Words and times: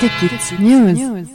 News. 0.00 1.26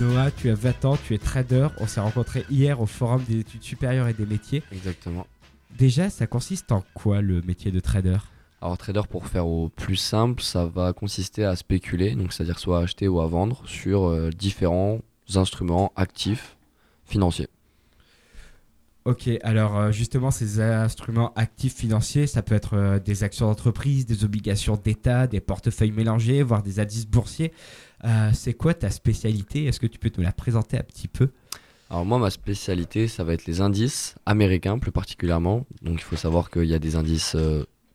Noah, 0.00 0.30
tu 0.30 0.48
as 0.48 0.54
20 0.54 0.84
ans, 0.86 0.96
tu 0.96 1.14
es 1.14 1.18
trader. 1.18 1.68
On 1.78 1.86
s'est 1.86 2.00
rencontrés 2.00 2.46
hier 2.48 2.80
au 2.80 2.86
Forum 2.86 3.22
des 3.28 3.40
études 3.40 3.62
supérieures 3.62 4.08
et 4.08 4.14
des 4.14 4.24
métiers. 4.24 4.62
Exactement. 4.72 5.26
Déjà, 5.78 6.08
ça 6.08 6.26
consiste 6.26 6.72
en 6.72 6.82
quoi 6.94 7.20
le 7.20 7.42
métier 7.42 7.70
de 7.70 7.78
trader? 7.78 8.16
Alors 8.62 8.78
trader 8.78 9.02
pour 9.10 9.26
faire 9.26 9.46
au 9.46 9.68
plus 9.68 9.96
simple, 9.96 10.42
ça 10.42 10.64
va 10.64 10.94
consister 10.94 11.44
à 11.44 11.54
spéculer, 11.54 12.14
donc 12.14 12.32
c'est-à-dire 12.32 12.58
soit 12.58 12.78
à 12.78 12.82
acheter 12.84 13.08
ou 13.08 13.20
à 13.20 13.26
vendre 13.26 13.60
sur 13.66 14.04
euh, 14.04 14.30
différents 14.30 15.00
instruments 15.34 15.92
actifs 15.96 16.56
financiers. 17.04 17.48
Ok, 19.06 19.30
alors 19.42 19.78
euh, 19.78 19.92
justement, 19.92 20.30
ces 20.30 20.60
instruments 20.60 21.32
actifs 21.34 21.74
financiers, 21.74 22.26
ça 22.26 22.42
peut 22.42 22.54
être 22.54 22.76
euh, 22.76 22.98
des 22.98 23.24
actions 23.24 23.46
d'entreprise, 23.46 24.04
des 24.04 24.24
obligations 24.24 24.76
d'État, 24.76 25.26
des 25.26 25.40
portefeuilles 25.40 25.90
mélangés, 25.90 26.42
voire 26.42 26.62
des 26.62 26.80
indices 26.80 27.06
boursiers. 27.06 27.52
Euh, 28.04 28.30
c'est 28.34 28.52
quoi 28.52 28.74
ta 28.74 28.90
spécialité? 28.90 29.64
Est-ce 29.64 29.80
que 29.80 29.86
tu 29.86 29.98
peux 29.98 30.10
nous 30.18 30.22
la 30.22 30.32
présenter 30.32 30.76
un 30.76 30.82
petit 30.82 31.08
peu? 31.08 31.30
Alors 31.88 32.04
moi, 32.04 32.18
ma 32.18 32.28
spécialité, 32.28 33.08
ça 33.08 33.24
va 33.24 33.32
être 33.32 33.46
les 33.46 33.62
indices 33.62 34.16
américains 34.26 34.78
plus 34.78 34.92
particulièrement. 34.92 35.66
Donc 35.82 35.94
il 35.94 36.04
faut 36.04 36.16
savoir 36.16 36.50
qu'il 36.50 36.66
y 36.66 36.74
a 36.74 36.78
des 36.78 36.94
indices 36.94 37.36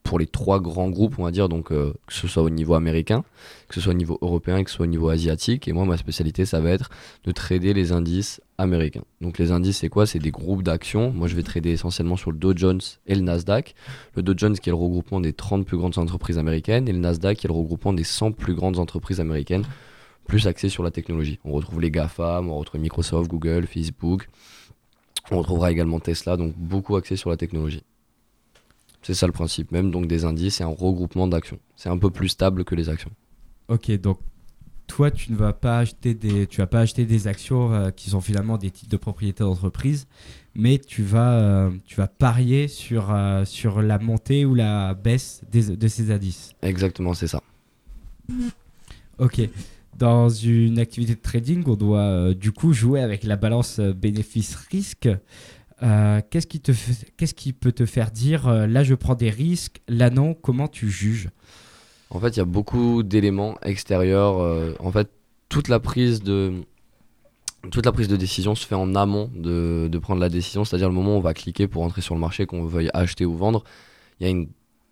pour 0.05 0.19
les 0.19 0.27
trois 0.27 0.61
grands 0.61 0.89
groupes, 0.89 1.15
on 1.17 1.23
va 1.23 1.31
dire, 1.31 1.49
donc 1.49 1.71
euh, 1.71 1.91
que 2.05 2.13
ce 2.13 2.27
soit 2.27 2.43
au 2.43 2.51
niveau 2.51 2.75
américain, 2.75 3.23
que 3.67 3.73
ce 3.73 3.81
soit 3.81 3.91
au 3.91 3.97
niveau 3.97 4.19
européen 4.21 4.63
que 4.63 4.69
ce 4.69 4.77
soit 4.77 4.85
au 4.85 4.87
niveau 4.87 5.09
asiatique. 5.09 5.67
Et 5.67 5.73
moi, 5.73 5.83
ma 5.83 5.97
spécialité, 5.97 6.45
ça 6.45 6.61
va 6.61 6.69
être 6.69 6.89
de 7.23 7.31
trader 7.31 7.73
les 7.73 7.91
indices 7.91 8.39
américains. 8.59 9.03
Donc 9.19 9.39
les 9.39 9.51
indices, 9.51 9.79
c'est 9.79 9.89
quoi? 9.89 10.05
C'est 10.05 10.19
des 10.19 10.29
groupes 10.29 10.61
d'actions. 10.61 11.11
Moi, 11.11 11.27
je 11.27 11.35
vais 11.35 11.41
trader 11.41 11.71
essentiellement 11.71 12.17
sur 12.17 12.31
le 12.31 12.37
Dow 12.37 12.55
Jones 12.55 12.81
et 13.07 13.15
le 13.15 13.21
Nasdaq. 13.21 13.73
Le 14.13 14.21
Dow 14.21 14.33
Jones 14.37 14.55
qui 14.55 14.69
est 14.69 14.71
le 14.71 14.77
regroupement 14.77 15.19
des 15.19 15.33
30 15.33 15.65
plus 15.65 15.75
grandes 15.75 15.97
entreprises 15.97 16.37
américaines 16.37 16.87
et 16.87 16.93
le 16.93 16.99
Nasdaq 16.99 17.39
qui 17.39 17.47
est 17.47 17.49
le 17.49 17.55
regroupement 17.55 17.91
des 17.91 18.03
100 18.03 18.31
plus 18.33 18.53
grandes 18.53 18.77
entreprises 18.77 19.19
américaines, 19.19 19.65
plus 20.27 20.45
axées 20.45 20.69
sur 20.69 20.83
la 20.83 20.91
technologie. 20.91 21.39
On 21.43 21.51
retrouve 21.51 21.81
les 21.81 21.89
GAFAM, 21.89 22.47
on 22.47 22.57
retrouve 22.59 22.79
Microsoft, 22.79 23.27
Google, 23.27 23.65
Facebook. 23.65 24.29
On 25.31 25.39
retrouvera 25.39 25.71
également 25.71 25.99
Tesla, 25.99 26.37
donc 26.37 26.53
beaucoup 26.55 26.95
axé 26.95 27.15
sur 27.15 27.31
la 27.31 27.37
technologie. 27.37 27.81
C'est 29.05 29.13
ça 29.13 29.27
le 29.27 29.33
principe 29.33 29.71
même, 29.71 29.91
donc 29.91 30.07
des 30.07 30.25
indices 30.25 30.61
et 30.61 30.63
un 30.63 30.67
regroupement 30.67 31.27
d'actions. 31.27 31.59
C'est 31.75 31.89
un 31.89 31.97
peu 31.99 32.09
plus 32.09 32.29
stable 32.29 32.63
que 32.65 32.73
les 32.73 32.89
actions. 32.89 33.11
Ok, 33.67 33.91
donc 33.99 34.17
toi, 34.87 35.11
tu 35.11 35.31
ne 35.31 35.37
vas 35.37 35.53
pas 35.53 35.77
acheter 35.77 36.15
des, 36.15 36.47
tu 36.47 36.57
vas 36.59 36.65
pas 36.65 36.79
acheter 36.79 37.05
des 37.05 37.27
actions 37.27 37.71
euh, 37.71 37.91
qui 37.91 38.09
sont 38.09 38.19
finalement 38.19 38.57
des 38.57 38.71
titres 38.71 38.89
de 38.89 38.97
propriété 38.97 39.43
d'entreprise, 39.43 40.07
mais 40.55 40.79
tu 40.79 41.03
vas, 41.03 41.33
euh, 41.33 41.69
tu 41.85 41.97
vas 41.97 42.07
parier 42.07 42.67
sur, 42.67 43.11
euh, 43.13 43.45
sur 43.45 43.83
la 43.83 43.99
montée 43.99 44.43
ou 44.43 44.55
la 44.55 44.95
baisse 44.95 45.43
des- 45.51 45.77
de 45.77 45.87
ces 45.87 46.09
indices. 46.09 46.53
Exactement, 46.63 47.13
c'est 47.13 47.27
ça. 47.27 47.43
Ok. 49.19 49.39
Dans 49.99 50.29
une 50.29 50.79
activité 50.79 51.13
de 51.13 51.21
trading, 51.21 51.63
on 51.67 51.75
doit 51.75 52.33
du 52.33 52.51
coup 52.51 52.73
jouer 52.73 53.01
avec 53.01 53.23
la 53.23 53.35
balance 53.37 53.79
bénéfice-risque. 53.79 55.09
Euh, 55.83 56.21
qu'est-ce, 56.29 56.47
qui 56.47 56.61
te 56.61 56.71
qu'est-ce 57.17 57.33
qui 57.33 57.51
peut 57.51 57.73
te 57.73 57.85
faire 57.85 58.09
dire 58.11 58.47
euh, 58.47 58.65
là 58.65 58.83
je 58.83 58.95
prends 58.95 59.15
des 59.15 59.29
risques, 59.29 59.81
là 59.89 60.09
non 60.09 60.33
Comment 60.33 60.69
tu 60.69 60.89
juges? 60.89 61.29
En 62.09 62.19
fait, 62.19 62.29
il 62.29 62.37
y 62.37 62.41
a 62.41 62.45
beaucoup 62.45 63.03
d'éléments 63.03 63.57
extérieurs. 63.61 64.39
euh, 64.39 64.73
en 64.79 64.91
fait, 64.91 65.09
toute 65.49 65.67
la 65.67 65.79
prise 65.79 66.23
de 66.23 66.53
toute 67.71 67.85
la 67.85 67.91
prise 67.91 68.07
de 68.07 68.15
décision 68.15 68.53
se 68.55 68.65
fait 68.65 68.75
en 68.75 68.93
amont 68.95 69.31
de, 69.35 69.89
de 69.91 69.97
prendre 69.97 70.21
la 70.21 70.29
décision, 70.29 70.63
c'est-à-dire 70.63 70.87
le 70.87 70.93
moment 70.93 71.15
où 71.15 71.17
on 71.17 71.21
va 71.21 71.33
cliquer 71.33 71.67
pour 71.67 71.81
entrer 71.81 72.01
sur 72.01 72.13
le 72.13 72.21
marché, 72.21 72.45
qu'on 72.45 72.63
veuille 72.63 72.91
acheter 72.93 73.25
ou 73.25 73.35
vendre. 73.35 73.63
Il 74.19 74.23
y 74.23 74.27
a 74.27 74.29
une 74.29 74.47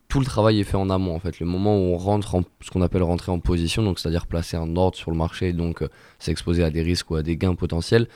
tout 0.09 0.19
le 0.19 0.25
travail 0.25 0.59
est 0.59 0.63
fait 0.63 0.77
en 0.77 0.91
amont 0.91 1.15
en 1.15 1.19
fait. 1.19 1.39
Le 1.39 1.45
moment 1.47 1.75
où 1.75 1.93
on 1.93 1.97
rentre 1.97 2.35
en 2.35 2.43
ce 2.61 2.69
qu'on 2.69 2.81
appelle 2.81 3.01
rentrer 3.01 3.31
en 3.31 3.39
position, 3.39 3.81
donc 3.83 3.99
c'est-à-dire 3.99 4.27
placer 4.27 4.57
un 4.57 4.75
ordre 4.75 4.95
sur 4.97 5.09
le 5.11 5.17
marché 5.17 5.49
et 5.49 5.53
donc 5.53 5.83
s'exposer 6.19 6.63
à 6.63 6.69
des 6.69 6.83
risques 6.83 7.09
ou 7.09 7.15
à 7.15 7.23
des 7.23 7.35
gains 7.35 7.55
potentiels, 7.55 8.07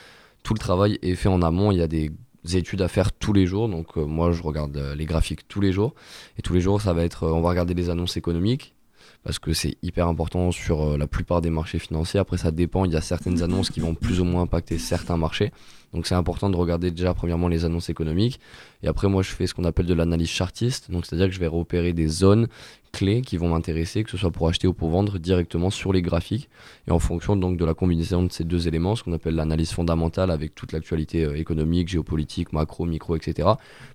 tout 0.44 0.54
le 0.54 0.60
travail 0.60 1.00
est 1.02 1.16
fait 1.16 1.30
en 1.30 1.42
amont. 1.42 1.72
Il 1.72 1.80
y 1.80 1.82
a 1.82 1.88
des 1.88 2.12
études 2.56 2.82
à 2.82 2.88
faire 2.88 3.12
tous 3.12 3.34
les 3.34 3.46
jours. 3.46 3.68
Donc 3.68 3.98
euh, 3.98 4.06
moi 4.06 4.32
je 4.32 4.42
regarde 4.42 4.78
euh, 4.78 4.96
les 4.96 5.06
graphiques 5.06 5.48
tous 5.48 5.62
les 5.62 5.72
jours 5.72 5.94
et 6.38 6.42
tous 6.42 6.54
les 6.54 6.62
jours 6.62 6.82
ça 6.82 6.94
va 6.94 7.04
être 7.04 7.24
euh, 7.24 7.32
on 7.32 7.42
va 7.42 7.50
regarder 7.50 7.74
les 7.74 7.90
annonces 7.90 8.16
économiques 8.18 8.74
parce 9.24 9.40
que 9.40 9.54
c'est 9.54 9.78
hyper 9.82 10.08
important 10.08 10.52
sur 10.52 10.82
euh, 10.82 10.98
la 10.98 11.08
plupart 11.08 11.42
des 11.42 11.50
marchés 11.50 11.80
financiers. 11.80 12.20
Après 12.20 12.38
ça 12.38 12.52
dépend, 12.52 12.86
il 12.86 12.94
y 12.94 12.96
a 12.96 13.02
certaines 13.02 13.44
annonces 13.44 13.70
qui 13.70 13.80
vont 13.80 13.96
plus 13.96 14.20
ou 14.20 14.26
moins 14.26 14.44
impacter 14.44 14.78
certains 14.78 15.18
marchés. 15.18 15.52
Donc 15.94 16.06
c'est 16.06 16.16
important 16.16 16.50
de 16.50 16.56
regarder 16.58 16.92
déjà 16.92 17.14
premièrement 17.14 17.48
les 17.48 17.64
annonces 17.64 17.90
économiques 17.90 18.40
et 18.84 18.88
après 18.88 19.08
moi 19.08 19.24
je 19.24 19.30
fais 19.30 19.48
ce 19.48 19.54
qu'on 19.54 19.64
appelle 19.64 19.86
de 19.86 19.94
l'analyse 19.94 20.30
chartiste. 20.30 20.92
Donc 20.92 21.06
c'est-à-dire 21.06 21.28
que 21.28 21.34
je 21.34 21.40
vais 21.40 21.48
repérer 21.48 21.94
des 21.94 22.08
zones 22.08 22.48
clés 22.92 23.22
qui 23.22 23.38
vont 23.38 23.50
m'intéresser 23.50 24.04
que 24.04 24.10
ce 24.10 24.18
soit 24.18 24.32
pour 24.32 24.48
acheter 24.48 24.68
ou 24.68 24.74
pour 24.74 24.90
vendre 24.90 25.18
directement 25.18 25.70
sur 25.70 25.94
les 25.94 26.02
graphiques 26.02 26.50
et 26.88 26.92
en 26.92 27.00
fonction 27.00 27.36
donc 27.36 27.58
de 27.58 27.66
la 27.66 27.74
combinaison 27.74 28.24
de 28.24 28.32
ces 28.32 28.44
deux 28.44 28.68
éléments, 28.68 28.96
ce 28.96 29.04
qu'on 29.04 29.14
appelle 29.14 29.36
l'analyse 29.36 29.72
fondamentale 29.72 30.32
avec 30.32 30.56
toute 30.56 30.72
l'actualité 30.72 31.24
euh, 31.24 31.38
économique, 31.38 31.88
géopolitique, 31.88 32.54
macro, 32.54 32.86
micro, 32.86 33.16
etc. 33.16 33.50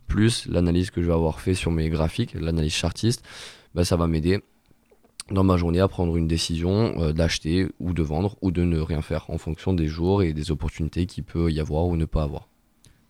Plus 0.07 0.47
l'analyse 0.47 0.91
que 0.91 1.03
je 1.03 1.07
vais 1.07 1.13
avoir 1.13 1.41
fait 1.41 1.55
sur 1.55 1.71
mes 1.71 1.89
graphiques, 1.89 2.35
l'analyse 2.35 2.73
chartiste, 2.73 3.25
bah, 3.75 3.85
ça 3.85 3.97
va 3.97 4.07
m'aider 4.07 4.41
dans 5.31 5.45
ma 5.45 5.57
journée 5.57 5.81
à 5.81 5.89
prendre 5.89 6.17
une 6.17 6.27
décision 6.27 6.95
euh, 7.01 7.13
d'acheter 7.13 7.69
ou 7.81 7.93
de 7.95 8.03
vendre 8.03 8.37
ou 8.43 8.51
de 8.51 8.63
ne 8.65 8.79
rien 8.81 9.03
faire 9.03 9.27
en 9.31 9.39
fonction 9.39 9.73
des 9.73 9.87
jours 9.89 10.23
et 10.23 10.33
des 10.33 10.51
opportunités 10.51 11.07
qu'il 11.07 11.25
peut 11.25 11.51
y 11.51 11.61
avoir 11.61 11.87
ou 11.87 11.97
ne 11.97 12.05
pas 12.05 12.25
avoir. 12.25 12.49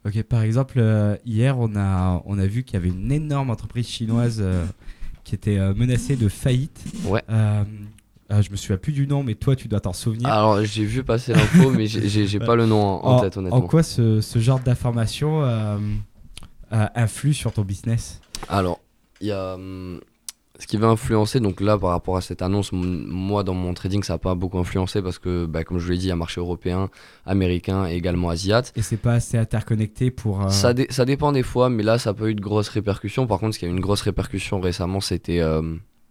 Ok, 0.04 0.22
par 0.24 0.42
exemple, 0.42 0.74
euh, 0.78 1.16
hier 1.24 1.58
on 1.58 1.74
a, 1.76 2.22
on 2.26 2.38
a 2.38 2.46
vu 2.46 2.64
qu'il 2.64 2.74
y 2.74 2.76
avait 2.76 2.88
une 2.88 3.10
énorme 3.12 3.50
entreprise 3.50 3.86
chinoise 3.88 4.38
euh, 4.42 4.64
qui 5.24 5.34
était 5.34 5.58
menacée 5.74 6.16
de 6.16 6.28
faillite. 6.28 6.84
Ouais. 7.06 7.22
Euh, 7.30 7.62
je 8.40 8.50
me 8.50 8.56
souviens 8.56 8.78
plus 8.78 8.92
du 8.92 9.06
nom, 9.06 9.22
mais 9.22 9.34
toi 9.34 9.54
tu 9.56 9.68
dois 9.68 9.80
t'en 9.80 9.92
souvenir. 9.92 10.28
Alors 10.28 10.64
j'ai 10.64 10.84
vu 10.84 11.04
passer 11.04 11.32
l'info 11.34 11.70
mais 11.70 11.86
j'ai- 11.86 12.38
pas 12.40 12.56
le 12.56 12.66
nom 12.66 12.80
en, 12.82 13.04
en 13.04 13.16
en, 13.16 13.20
tête 13.20 13.36
en 13.36 13.40
honnêtement. 13.40 13.60
quoi 13.62 13.82
ce, 13.82 14.20
ce 14.22 14.38
genre 14.38 14.58
d'information 14.60 15.42
influe 16.70 17.34
sur 17.34 17.52
ton 17.52 17.62
business? 17.62 18.20
Alors, 18.48 18.80
il 19.20 19.28
y 19.28 19.32
a 19.32 19.54
hum, 19.54 20.00
ce 20.58 20.66
qui 20.66 20.76
va 20.76 20.88
influencer, 20.88 21.40
donc 21.40 21.60
là 21.60 21.78
par 21.78 21.90
rapport 21.90 22.16
à 22.16 22.20
cette 22.20 22.42
annonce, 22.42 22.70
moi 22.72 23.42
dans 23.42 23.54
mon 23.54 23.72
trading 23.74 24.02
ça 24.02 24.14
n'a 24.14 24.18
pas 24.18 24.34
beaucoup 24.34 24.58
influencé 24.58 25.00
parce 25.02 25.18
que 25.18 25.46
bah, 25.46 25.64
comme 25.64 25.78
je 25.78 25.84
vous 25.86 25.90
l'ai 25.92 25.98
dit, 25.98 26.04
il 26.06 26.08
y 26.08 26.12
a 26.12 26.16
marché 26.16 26.40
européen, 26.40 26.88
américain 27.26 27.86
et 27.88 27.94
également 27.94 28.28
asiate. 28.28 28.72
Et 28.76 28.82
c'est 28.82 28.96
pas 28.98 29.14
assez 29.14 29.38
interconnecté 29.38 30.10
pour. 30.10 30.42
euh, 30.42 30.48
Ça, 30.50 30.74
dé- 30.74 30.86
ça 30.90 31.04
dépend 31.04 31.32
des 31.32 31.42
fois, 31.42 31.68
mais 31.70 31.82
là 31.82 31.98
ça 31.98 32.10
n'a 32.10 32.14
pas 32.14 32.26
eu 32.28 32.34
de 32.34 32.40
grosses 32.40 32.68
répercussions. 32.68 33.26
Par 33.26 33.38
contre, 33.40 33.54
ce 33.54 33.58
qui 33.58 33.64
a 33.64 33.68
eu 33.68 33.72
une 33.72 33.80
grosse 33.80 34.02
répercussion 34.02 34.60
récemment, 34.60 35.00
c'était... 35.00 35.40
euh, 35.40 35.62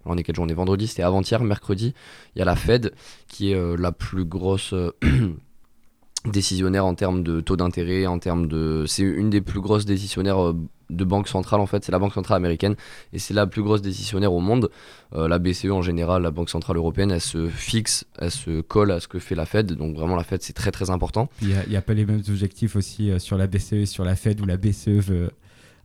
on 0.06 0.18
est 0.18 0.24
quelle 0.24 0.36
journée 0.36 0.56
Vendredi, 0.56 0.88
c'était 0.88 1.04
avant-hier, 1.04 1.44
mercredi. 1.44 1.94
Il 2.36 2.40
y 2.40 2.42
a 2.42 2.46
la 2.46 2.56
Fed 2.56 2.94
qui 3.28 3.52
est 3.52 3.56
euh, 3.56 3.78
la 3.78 3.92
plus 3.92 4.26
grosse 4.26 4.74
décisionnaire 6.26 6.86
en 6.86 6.94
termes 6.96 7.24
de 7.24 7.42
taux 7.42 7.56
d'intérêt, 7.58 8.06
en 8.06 8.20
termes 8.20 8.48
de... 8.48 8.86
C'est 8.88 9.04
une 9.04 9.30
des 9.30 9.42
plus 9.42 9.60
grosses 9.62 9.86
décisionnaires 9.86 10.54
de 10.92 11.04
banque 11.04 11.28
centrale 11.28 11.60
en 11.60 11.66
fait, 11.66 11.84
c'est 11.84 11.92
la 11.92 12.00
banque 12.00 12.14
centrale 12.14 12.38
américaine 12.38 12.76
et 13.14 13.20
c'est 13.20 13.34
la 13.34 13.48
plus 13.48 13.64
grosse 13.64 13.82
décisionnaire 13.82 14.34
au 14.34 14.40
monde. 14.40 14.70
Euh, 15.14 15.28
la 15.28 15.40
BCE 15.40 15.72
en 15.72 15.82
général, 15.82 16.22
la 16.22 16.32
banque 16.32 16.50
centrale 16.50 16.78
européenne, 16.78 17.12
elle 17.12 17.22
se 17.22 17.48
fixe, 17.48 18.06
elle 18.20 18.32
se 18.32 18.62
colle 18.62 18.92
à 18.92 19.00
ce 19.00 19.08
que 19.08 19.20
fait 19.20 19.36
la 19.36 19.46
Fed. 19.46 19.74
Donc 19.74 19.96
vraiment 19.96 20.16
la 20.16 20.24
Fed 20.24 20.42
c'est 20.42 20.54
très 20.54 20.72
très 20.72 20.90
important. 20.90 21.30
Il 21.42 21.56
n'y 21.68 21.76
a, 21.76 21.82
pas 21.82 21.94
les 21.94 22.06
mêmes 22.06 22.24
objectifs 22.30 22.76
aussi 22.76 23.10
euh, 23.10 23.20
sur 23.20 23.38
la 23.38 23.48
BCE 23.48 23.74
et 23.74 23.86
sur 23.86 24.04
la 24.04 24.16
Fed 24.16 24.40
où 24.42 24.46
la 24.46 24.58
BCE 24.58 24.88
veut, 24.88 25.32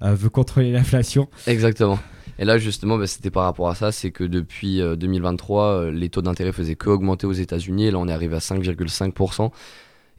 euh, 0.02 0.14
veut 0.14 0.30
contrôler 0.30 0.72
l'inflation. 0.72 1.28
Exactement. 1.46 1.98
Et 2.38 2.44
là, 2.44 2.58
justement, 2.58 2.98
bah, 2.98 3.06
c'était 3.06 3.30
par 3.30 3.44
rapport 3.44 3.68
à 3.68 3.74
ça, 3.74 3.92
c'est 3.92 4.10
que 4.10 4.24
depuis 4.24 4.80
euh, 4.82 4.96
2023, 4.96 5.64
euh, 5.64 5.90
les 5.90 6.10
taux 6.10 6.22
d'intérêt 6.22 6.52
faisaient 6.52 6.76
que 6.76 6.90
augmenter 6.90 7.26
aux 7.26 7.32
États-Unis. 7.32 7.86
Et 7.86 7.90
là, 7.90 7.98
on 7.98 8.08
est 8.08 8.12
arrivé 8.12 8.36
à 8.36 8.40
5,5%. 8.40 9.50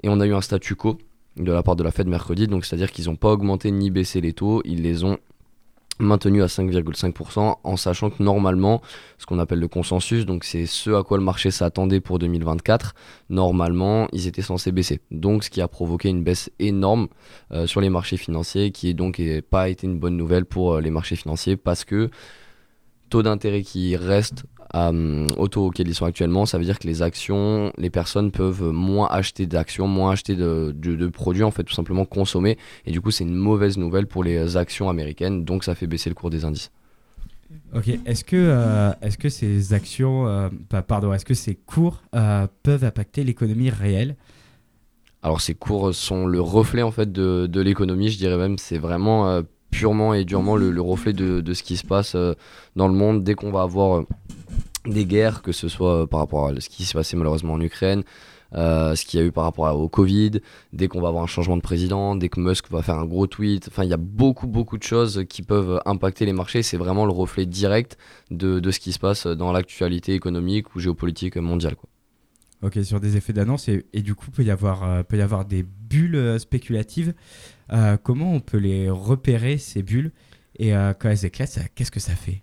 Et 0.04 0.10
on 0.10 0.20
a 0.20 0.26
eu 0.26 0.34
un 0.34 0.42
statu 0.42 0.76
quo 0.76 0.98
de 1.38 1.52
la 1.52 1.64
part 1.64 1.76
de 1.76 1.84
la 1.84 1.92
Fed 1.92 2.08
mercredi. 2.08 2.48
Donc, 2.48 2.66
c'est-à-dire 2.66 2.92
qu'ils 2.92 3.06
n'ont 3.06 3.16
pas 3.16 3.30
augmenté 3.30 3.72
ni 3.72 3.90
baissé 3.90 4.22
les 4.22 4.34
taux. 4.34 4.62
Ils 4.66 4.82
les 4.82 5.04
ont 5.04 5.18
maintenus 6.00 6.44
à 6.44 6.46
5,5% 6.46 7.56
en 7.64 7.78
sachant 7.78 8.10
que 8.10 8.22
normalement, 8.22 8.82
ce 9.18 9.26
qu'on 9.26 9.40
appelle 9.40 9.60
le 9.60 9.68
consensus, 9.68 10.26
donc 10.26 10.44
c'est 10.44 10.66
ce 10.66 10.92
à 10.92 11.04
quoi 11.04 11.18
le 11.18 11.24
marché 11.24 11.50
s'attendait 11.50 12.00
pour 12.00 12.20
2024, 12.20 12.94
normalement, 13.30 14.08
ils 14.14 14.28
étaient 14.28 14.42
censés 14.42 14.72
baisser. 14.72 15.00
Donc, 15.12 15.44
ce 15.44 15.50
qui 15.50 15.62
a 15.62 15.68
provoqué 15.68 16.10
une 16.10 16.24
baisse 16.24 16.52
énorme 16.60 17.08
euh, 17.52 17.66
sur 17.66 17.82
les 17.82 17.90
marchés 17.90 18.18
financiers, 18.18 18.72
qui 18.72 18.90
est 18.90 18.94
donc 18.94 19.22
pas 19.50 19.70
été 19.70 19.88
une 19.88 20.00
bonne 20.00 20.18
nouvelle 20.18 20.46
pour 20.46 20.76
euh, 20.76 20.82
les 20.82 20.92
marchés 20.92 21.16
financiers 21.16 21.58
parce 21.58 21.84
que 21.84 22.10
taux 23.10 23.24
d'intérêt 23.24 23.62
qui 23.62 23.96
reste 23.96 24.44
à, 24.72 24.90
hum, 24.90 25.28
au 25.38 25.48
taux 25.48 25.66
auquel 25.68 25.88
ils 25.88 25.96
sont 25.96 26.06
actuellement, 26.06 26.46
ça 26.46 26.58
veut 26.58 26.66
dire 26.66 26.80
que 26.80 26.88
les 26.88 27.02
actions, 27.02 27.72
les 27.78 27.90
personnes 27.90 28.32
peuvent 28.32 28.64
moins 28.72 29.08
acheter 29.08 29.46
d'actions, 29.48 29.88
moins 29.88 30.12
acheter 30.12 30.36
de, 30.36 30.74
de- 30.76 30.96
de 30.96 31.08
produits, 31.08 31.44
en 31.44 31.52
fait, 31.52 31.64
tout 31.64 31.74
simplement 31.74 32.06
consommer. 32.06 32.58
Et 32.86 32.92
du 32.92 33.02
coup, 33.02 33.12
c'est 33.12 33.24
une 33.24 33.36
mauvaise 33.36 33.78
nouvelle 33.78 34.08
pour 34.08 34.24
les 34.24 34.58
actions 34.58 34.90
américaines, 34.90 35.46
donc 35.46 35.64
ça 35.64 35.76
fait 35.76 35.88
baisser 35.88 36.10
le 36.10 36.16
cours 36.16 36.30
des 36.30 36.46
indices. 36.46 36.72
Ok, 37.74 37.88
est-ce 38.06 38.24
que, 38.24 38.36
euh, 38.36 38.92
est-ce 39.02 39.18
que 39.18 39.30
ces 39.30 39.74
actions, 39.74 40.28
euh, 40.28 40.50
pardon, 40.88 41.14
est-ce 41.14 41.26
que 41.26 41.34
ces 41.34 41.56
cours 41.56 42.02
euh, 42.16 42.48
peuvent 42.64 42.84
impacter 42.84 43.24
l'économie 43.24 43.70
réelle? 43.70 44.16
Alors 45.24 45.42
ces 45.42 45.56
cours 45.56 45.94
sont 45.94 46.26
le 46.28 46.40
reflet 46.42 46.84
en 46.84 46.92
fait 46.92 47.12
de, 47.12 47.48
de 47.48 47.62
l'économie, 47.62 48.10
je 48.10 48.18
dirais 48.18 48.38
même, 48.38 48.58
c'est 48.58 48.78
vraiment 48.78 49.28
euh, 49.28 49.42
purement 49.72 50.14
et 50.14 50.24
durement 50.26 50.56
le, 50.56 50.72
le 50.72 50.82
reflet 50.82 51.12
de, 51.14 51.54
ce 51.54 51.64
qui 51.64 51.76
se 51.76 51.86
passe 51.86 52.16
euh, 52.16 52.34
dans 52.76 52.88
le 52.88 52.94
monde. 52.94 53.24
Dès 53.24 53.34
qu'on 53.34 53.52
va 53.52 53.64
avoir 53.64 53.98
euh, 54.00 54.08
des 54.86 55.06
guerres, 55.06 55.42
que 55.42 55.52
ce 55.52 55.68
soit 55.68 56.08
par 56.08 56.20
rapport 56.20 56.48
à 56.48 56.60
ce 56.60 56.70
qui 56.70 56.86
s'est 56.86 56.94
passé 56.94 57.18
malheureusement 57.18 57.54
en 57.54 57.62
Ukraine, 57.62 58.04
euh, 58.54 58.96
ce 58.96 59.06
qu'il 59.06 59.20
y 59.20 59.24
a 59.24 59.26
eu 59.26 59.32
par 59.32 59.44
rapport 59.44 59.78
au 59.78 59.90
Covid, 59.90 60.40
dès 60.72 60.88
qu'on 60.88 61.02
va 61.02 61.10
avoir 61.10 61.24
un 61.24 61.28
changement 61.28 61.58
de 61.58 61.62
président, 61.62 62.16
dès 62.16 62.30
que 62.30 62.40
Musk 62.40 62.70
va 62.72 62.82
faire 62.82 62.96
un 62.96 63.06
gros 63.06 63.28
tweet. 63.28 63.68
Enfin, 63.70 63.84
il 63.84 63.90
y 63.90 63.94
a 63.94 63.98
beaucoup, 63.98 64.48
beaucoup 64.48 64.78
de 64.78 64.84
choses 64.84 65.26
qui 65.28 65.42
peuvent 65.42 65.82
impacter 65.86 66.26
les 66.26 66.34
marchés. 66.34 66.64
C'est 66.64 66.78
vraiment 66.78 67.06
le 67.06 67.12
reflet 67.12 67.46
direct 67.46 67.98
de, 68.32 68.60
de, 68.60 68.72
ce 68.72 68.80
qui 68.80 68.94
se 68.94 69.00
passe 69.00 69.28
dans 69.28 69.52
l'actualité 69.52 70.14
économique 70.14 70.76
ou 70.76 70.80
géopolitique 70.80 71.36
mondiale. 71.38 71.76
Quoi. 71.76 71.90
Ok, 72.64 72.80
sur 72.84 73.00
des 73.00 73.18
effets 73.18 73.34
d'annonce, 73.34 73.70
et, 73.70 74.02
du 74.02 74.16
coup, 74.16 74.32
peut 74.32 74.44
y 74.44 74.50
avoir, 74.50 74.84
euh, 74.84 75.04
peut 75.04 75.18
y 75.18 75.22
avoir 75.22 75.46
des 75.46 75.64
bulles 75.64 76.16
euh, 76.16 76.40
spéculatives. 76.40 77.14
Euh, 77.72 77.98
comment 78.02 78.34
on 78.34 78.40
peut 78.40 78.58
les 78.58 78.90
repérer, 78.90 79.58
ces 79.58 79.84
bulles? 79.84 80.12
Et 80.58 80.76
euh, 80.76 80.94
quand 80.98 81.10
elles 81.10 81.26
éclatent, 81.26 81.60
qu'est-ce 81.76 81.92
que 81.92 82.00
ça 82.00 82.16
fait? 82.16 82.42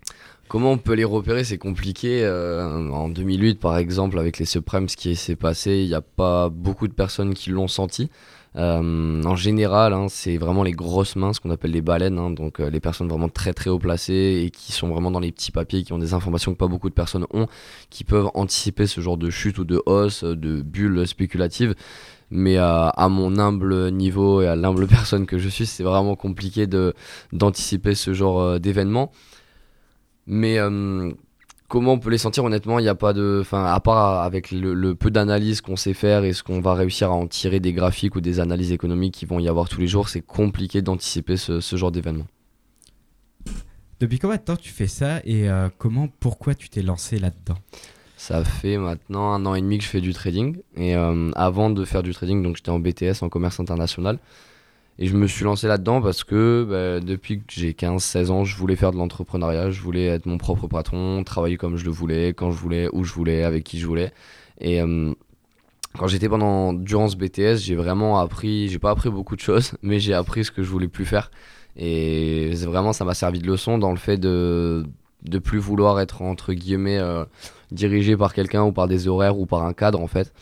Comment 0.48 0.72
on 0.72 0.78
peut 0.78 0.92
les 0.92 1.04
repérer? 1.04 1.42
C'est 1.42 1.58
compliqué. 1.58 2.22
Euh, 2.24 2.90
en 2.90 3.08
2008, 3.08 3.58
par 3.58 3.78
exemple, 3.78 4.18
avec 4.18 4.38
les 4.38 4.44
Supremes, 4.44 4.88
ce 4.88 4.96
qui 4.96 5.16
s'est 5.16 5.36
passé, 5.36 5.78
il 5.78 5.88
n'y 5.88 5.94
a 5.94 6.02
pas 6.02 6.50
beaucoup 6.50 6.86
de 6.86 6.92
personnes 6.92 7.34
qui 7.34 7.50
l'ont 7.50 7.68
senti. 7.68 8.10
Euh, 8.56 9.22
en 9.24 9.34
général, 9.34 9.92
hein, 9.92 10.06
c'est 10.08 10.36
vraiment 10.36 10.62
les 10.62 10.72
grosses 10.72 11.16
mains, 11.16 11.32
ce 11.32 11.40
qu'on 11.40 11.50
appelle 11.50 11.72
les 11.72 11.80
baleines, 11.80 12.18
hein, 12.18 12.30
donc 12.30 12.60
euh, 12.60 12.70
les 12.70 12.78
personnes 12.78 13.08
vraiment 13.08 13.28
très 13.28 13.52
très 13.52 13.68
haut 13.68 13.80
placées 13.80 14.44
et 14.44 14.50
qui 14.50 14.70
sont 14.70 14.88
vraiment 14.88 15.10
dans 15.10 15.18
les 15.18 15.32
petits 15.32 15.50
papiers, 15.50 15.82
qui 15.82 15.92
ont 15.92 15.98
des 15.98 16.14
informations 16.14 16.52
que 16.52 16.58
pas 16.58 16.68
beaucoup 16.68 16.88
de 16.88 16.94
personnes 16.94 17.26
ont, 17.32 17.48
qui 17.90 18.04
peuvent 18.04 18.30
anticiper 18.34 18.86
ce 18.86 19.00
genre 19.00 19.16
de 19.16 19.28
chute 19.30 19.58
ou 19.58 19.64
de 19.64 19.82
hausse, 19.86 20.22
de 20.22 20.62
bulles 20.62 21.06
spéculatives. 21.06 21.74
Mais 22.30 22.56
à, 22.56 23.08
mon 23.10 23.38
humble 23.38 23.90
niveau 23.90 24.40
et 24.42 24.46
à 24.46 24.56
l'humble 24.56 24.86
personne 24.88 25.26
que 25.26 25.38
je 25.38 25.48
suis, 25.48 25.66
c'est 25.66 25.84
vraiment 25.84 26.14
compliqué 26.16 26.66
d'anticiper 27.32 27.94
ce 27.94 28.12
genre 28.12 28.60
d'événement. 28.60 29.10
Mais 30.26 30.58
euh, 30.58 31.12
comment 31.68 31.94
on 31.94 31.98
peut 31.98 32.10
les 32.10 32.18
sentir 32.18 32.44
honnêtement? 32.44 32.78
Il 32.78 32.82
n'y 32.82 32.88
a 32.88 32.94
pas 32.94 33.12
de 33.12 33.38
enfin 33.40 33.64
à 33.64 33.80
part 33.80 34.22
avec 34.22 34.50
le, 34.50 34.74
le 34.74 34.94
peu 34.94 35.10
d'analyse 35.10 35.60
qu'on 35.60 35.76
sait 35.76 35.94
faire 35.94 36.24
et 36.24 36.32
ce 36.32 36.42
qu'on 36.42 36.60
va 36.60 36.74
réussir 36.74 37.10
à 37.10 37.14
en 37.14 37.26
tirer 37.26 37.60
des 37.60 37.72
graphiques 37.72 38.16
ou 38.16 38.20
des 38.20 38.40
analyses 38.40 38.72
économiques 38.72 39.14
qui 39.14 39.26
vont 39.26 39.38
y 39.38 39.48
avoir 39.48 39.68
tous 39.68 39.80
les 39.80 39.86
jours 39.86 40.08
c'est 40.08 40.20
compliqué 40.20 40.82
d'anticiper 40.82 41.36
ce, 41.36 41.60
ce, 41.60 41.76
genre 41.76 41.92
d'événement. 41.92 42.26
Depuis 44.00 44.18
combien 44.18 44.36
de 44.36 44.42
temps 44.42 44.56
tu 44.56 44.70
fais 44.70 44.86
ça 44.86 45.20
et 45.24 45.48
euh, 45.48 45.68
comment 45.78 46.08
pourquoi 46.20 46.54
tu 46.54 46.68
t'es 46.68 46.82
lancé 46.82 47.18
là 47.18 47.30
dedans 47.30 47.58
ça 48.16 48.42
fait 48.44 48.78
maintenant 48.78 49.32
un 49.34 49.44
an 49.44 49.54
et 49.54 49.60
demi 49.60 49.76
que 49.78 49.84
je 49.84 49.88
fais 49.88 50.00
du 50.00 50.14
trading 50.14 50.56
et 50.76 50.96
euh, 50.96 51.30
avant 51.34 51.68
de 51.68 51.84
faire 51.84 52.02
du 52.02 52.14
trading 52.14 52.42
donc 52.42 52.56
j'étais 52.56 52.70
en 52.70 52.78
BTS 52.78 53.22
en 53.22 53.28
commerce 53.28 53.60
international 53.60 54.18
et 54.98 55.06
je 55.06 55.16
me 55.16 55.26
suis 55.26 55.44
lancé 55.44 55.66
là-dedans 55.66 56.00
parce 56.00 56.22
que 56.22 56.64
bah, 56.68 57.04
depuis 57.04 57.38
que 57.38 57.44
j'ai 57.48 57.72
15-16 57.72 58.30
ans, 58.30 58.44
je 58.44 58.56
voulais 58.56 58.76
faire 58.76 58.92
de 58.92 58.96
l'entrepreneuriat, 58.96 59.70
je 59.70 59.80
voulais 59.80 60.06
être 60.06 60.26
mon 60.26 60.38
propre 60.38 60.68
patron, 60.68 61.24
travailler 61.24 61.56
comme 61.56 61.76
je 61.76 61.84
le 61.84 61.90
voulais, 61.90 62.28
quand 62.28 62.52
je 62.52 62.58
voulais, 62.58 62.88
où 62.92 63.02
je 63.02 63.12
voulais, 63.12 63.42
avec 63.42 63.64
qui 63.64 63.80
je 63.80 63.86
voulais. 63.86 64.12
Et 64.60 64.80
euh, 64.80 65.12
quand 65.98 66.06
j'étais 66.06 66.28
pendant 66.28 66.72
durant 66.72 67.08
ce 67.08 67.16
BTS, 67.16 67.56
j'ai 67.56 67.74
vraiment 67.74 68.20
appris, 68.20 68.68
j'ai 68.68 68.78
pas 68.78 68.90
appris 68.90 69.10
beaucoup 69.10 69.34
de 69.34 69.40
choses, 69.40 69.72
mais 69.82 69.98
j'ai 69.98 70.14
appris 70.14 70.44
ce 70.44 70.52
que 70.52 70.62
je 70.62 70.70
voulais 70.70 70.88
plus 70.88 71.06
faire. 71.06 71.30
Et 71.76 72.54
vraiment, 72.54 72.92
ça 72.92 73.04
m'a 73.04 73.14
servi 73.14 73.40
de 73.40 73.46
leçon 73.48 73.78
dans 73.78 73.90
le 73.90 73.98
fait 73.98 74.16
de 74.16 74.84
de 75.24 75.38
plus 75.38 75.58
vouloir 75.58 76.00
être 76.00 76.20
entre 76.20 76.52
guillemets 76.52 76.98
euh, 76.98 77.24
dirigé 77.72 78.14
par 78.14 78.34
quelqu'un 78.34 78.62
ou 78.62 78.72
par 78.72 78.88
des 78.88 79.08
horaires 79.08 79.38
ou 79.38 79.46
par 79.46 79.62
un 79.62 79.72
cadre 79.72 80.00
en 80.00 80.06
fait 80.06 80.34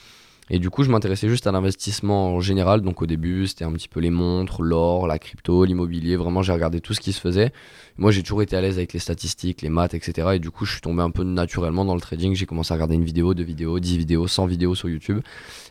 et 0.54 0.58
du 0.58 0.68
coup, 0.68 0.82
je 0.82 0.90
m'intéressais 0.90 1.30
juste 1.30 1.46
à 1.46 1.52
l'investissement 1.52 2.34
en 2.34 2.40
général. 2.42 2.82
Donc 2.82 3.00
au 3.00 3.06
début, 3.06 3.46
c'était 3.46 3.64
un 3.64 3.72
petit 3.72 3.88
peu 3.88 4.00
les 4.00 4.10
montres, 4.10 4.60
l'or, 4.60 5.06
la 5.06 5.18
crypto, 5.18 5.64
l'immobilier. 5.64 6.14
Vraiment, 6.14 6.42
j'ai 6.42 6.52
regardé 6.52 6.82
tout 6.82 6.92
ce 6.92 7.00
qui 7.00 7.14
se 7.14 7.20
faisait. 7.20 7.54
Moi, 7.96 8.10
j'ai 8.10 8.22
toujours 8.22 8.42
été 8.42 8.54
à 8.54 8.60
l'aise 8.60 8.76
avec 8.76 8.92
les 8.92 8.98
statistiques, 8.98 9.62
les 9.62 9.70
maths, 9.70 9.94
etc. 9.94 10.32
Et 10.34 10.38
du 10.40 10.50
coup, 10.50 10.66
je 10.66 10.72
suis 10.72 10.82
tombé 10.82 11.00
un 11.00 11.10
peu 11.10 11.24
naturellement 11.24 11.86
dans 11.86 11.94
le 11.94 12.02
trading. 12.02 12.34
J'ai 12.34 12.44
commencé 12.44 12.70
à 12.70 12.74
regarder 12.74 12.96
une 12.96 13.04
vidéo, 13.04 13.32
deux 13.32 13.42
vidéos, 13.42 13.80
dix 13.80 13.96
vidéos, 13.96 14.28
100 14.28 14.44
vidéos 14.44 14.74
sur 14.74 14.90
YouTube. 14.90 15.22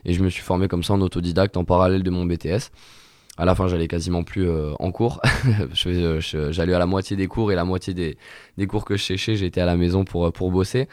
Et 0.04 0.14
je 0.14 0.24
me 0.24 0.30
suis 0.30 0.42
formé 0.42 0.68
comme 0.68 0.82
ça 0.82 0.94
en 0.94 1.02
autodidacte 1.02 1.58
en 1.58 1.64
parallèle 1.64 2.02
de 2.02 2.10
mon 2.10 2.26
BTS 2.26 2.72
à 3.42 3.46
la 3.46 3.56
fin, 3.56 3.68
j'allais 3.68 3.88
quasiment 3.88 4.24
plus 4.24 4.48
euh, 4.48 4.74
en 4.78 4.92
cours. 4.92 5.20
Euh, 5.88 6.52
j'allais 6.52 6.74
à 6.74 6.80
la 6.80 6.86
moitié 6.86 7.18
des 7.18 7.28
cours 7.28 7.52
et 7.52 7.56
la 7.56 7.66
moitié 7.66 7.94
des, 7.94 8.18
des 8.58 8.68
cours 8.68 8.86
que 8.86 8.98
je 8.98 9.04
séchais, 9.04 9.36
j'étais 9.36 9.62
à 9.62 9.66
la 9.66 9.76
maison 9.76 10.06
pour, 10.06 10.28
euh, 10.28 10.32
pour 10.32 10.52
bosser. 10.52 10.88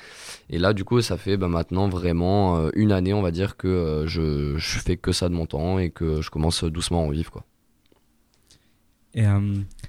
Et 0.48 0.58
là, 0.58 0.72
du 0.72 0.82
coup, 0.82 1.00
ça 1.02 1.18
fait 1.18 1.36
bah, 1.36 1.48
maintenant 1.48 1.88
vraiment 1.88 2.70
une 2.74 2.90
année, 2.90 3.12
on 3.12 3.20
va 3.20 3.30
dire, 3.30 3.56
que 3.56 4.04
je, 4.06 4.56
je 4.56 4.78
fais 4.78 4.96
que 4.96 5.12
ça 5.12 5.28
de 5.28 5.34
mon 5.34 5.44
temps 5.44 5.78
et 5.78 5.90
que 5.90 6.22
je 6.22 6.30
commence 6.30 6.64
doucement 6.64 7.02
à 7.02 7.06
en 7.06 7.10
vivre. 7.10 7.30
Quoi. 7.30 7.44
Et 9.14 9.24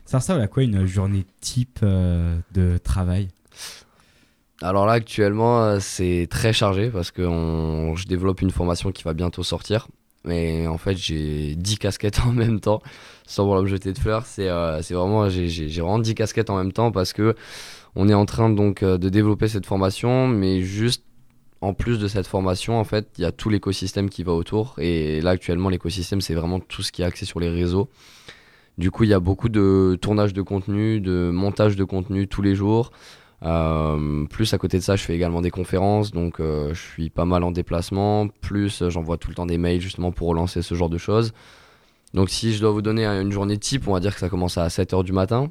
ça 0.05 0.17
ressemble 0.17 0.41
à 0.41 0.47
quoi 0.47 0.63
une 0.63 0.85
journée 0.85 1.25
type 1.39 1.79
de 1.81 2.77
travail? 2.83 3.29
Alors 4.61 4.85
là, 4.85 4.93
actuellement, 4.93 5.79
c'est 5.79 6.27
très 6.29 6.51
chargé 6.51 6.89
parce 6.89 7.11
que 7.11 7.21
on, 7.21 7.95
je 7.95 8.05
développe 8.05 8.41
une 8.41 8.51
formation 8.51 8.91
qui 8.91 9.03
va 9.03 9.13
bientôt 9.13 9.43
sortir. 9.43 9.87
Mais 10.25 10.67
en 10.67 10.77
fait, 10.77 10.97
j'ai 10.97 11.55
10 11.55 11.77
casquettes 11.77 12.19
en 12.25 12.31
même 12.31 12.59
temps, 12.59 12.81
sans 13.25 13.43
vouloir 13.43 13.63
me 13.63 13.67
jeter 13.67 13.93
de 13.93 13.99
fleurs. 13.99 14.25
C'est 14.25 14.49
euh, 14.49 14.81
vraiment, 14.89 15.29
j'ai 15.29 15.67
vraiment 15.67 15.99
10 15.99 16.15
casquettes 16.15 16.49
en 16.49 16.57
même 16.57 16.73
temps 16.73 16.91
parce 16.91 17.13
que 17.13 17.35
on 17.95 18.07
est 18.07 18.13
en 18.13 18.25
train 18.25 18.49
donc 18.49 18.83
euh, 18.83 18.97
de 18.97 19.09
développer 19.09 19.47
cette 19.47 19.65
formation, 19.65 20.27
mais 20.27 20.61
juste 20.61 21.03
en 21.61 21.73
plus 21.73 21.99
de 21.99 22.07
cette 22.07 22.27
formation, 22.27 22.79
en 22.79 22.83
fait, 22.83 23.09
il 23.17 23.21
y 23.21 23.25
a 23.25 23.31
tout 23.31 23.49
l'écosystème 23.49 24.09
qui 24.09 24.23
va 24.23 24.31
autour. 24.31 24.75
Et 24.77 25.19
là, 25.21 25.31
actuellement, 25.31 25.69
l'écosystème, 25.69 26.21
c'est 26.21 26.33
vraiment 26.33 26.59
tout 26.59 26.83
ce 26.83 26.91
qui 26.91 27.01
est 27.01 27.05
axé 27.05 27.25
sur 27.25 27.39
les 27.39 27.49
réseaux. 27.49 27.89
Du 28.77 28.91
coup, 28.91 29.03
il 29.03 29.09
y 29.09 29.13
a 29.13 29.19
beaucoup 29.19 29.49
de 29.49 29.97
tournage 30.01 30.33
de 30.33 30.41
contenu, 30.41 31.01
de 31.01 31.31
montage 31.33 31.75
de 31.75 31.83
contenu 31.83 32.29
tous 32.29 32.41
les 32.41 32.55
jours. 32.55 32.91
Euh, 33.43 34.25
plus 34.25 34.53
à 34.53 34.57
côté 34.57 34.77
de 34.77 34.83
ça, 34.83 34.95
je 34.95 35.03
fais 35.03 35.15
également 35.15 35.41
des 35.41 35.51
conférences, 35.51 36.11
donc 36.11 36.39
euh, 36.39 36.73
je 36.73 36.81
suis 36.81 37.09
pas 37.09 37.25
mal 37.25 37.43
en 37.43 37.51
déplacement. 37.51 38.27
Plus 38.27 38.81
euh, 38.81 38.89
j'envoie 38.89 39.17
tout 39.17 39.29
le 39.29 39.35
temps 39.35 39.45
des 39.45 39.57
mails 39.57 39.81
justement 39.81 40.11
pour 40.11 40.27
relancer 40.27 40.61
ce 40.61 40.75
genre 40.75 40.89
de 40.89 40.97
choses. 40.97 41.33
Donc 42.13 42.29
si 42.29 42.53
je 42.53 42.59
dois 42.59 42.71
vous 42.71 42.81
donner 42.81 43.05
une 43.05 43.31
journée 43.31 43.57
type, 43.57 43.87
on 43.87 43.93
va 43.93 43.99
dire 43.99 44.13
que 44.13 44.19
ça 44.19 44.29
commence 44.29 44.57
à 44.57 44.67
7h 44.67 45.03
du 45.03 45.13
matin, 45.13 45.49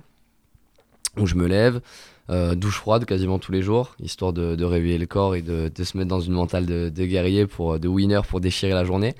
où 1.20 1.26
je 1.26 1.34
me 1.34 1.46
lève, 1.46 1.80
douche 2.28 2.76
froide 2.76 3.06
quasiment 3.06 3.38
tous 3.38 3.52
les 3.52 3.62
jours, 3.62 3.94
histoire 4.00 4.32
de, 4.32 4.64
réveiller 4.64 4.98
le 4.98 5.06
corps 5.06 5.34
et 5.34 5.42
de, 5.42 5.70
se 5.82 5.96
mettre 5.96 6.08
dans 6.08 6.20
une 6.20 6.34
mentale 6.34 6.66
de, 6.66 6.88
de 6.88 7.04
guerrier, 7.06 7.46
pour, 7.46 7.78
de 7.78 7.88
winner 7.88 8.20
pour 8.28 8.40
déchirer 8.40 8.72
la 8.72 8.84
journée. 8.84 9.14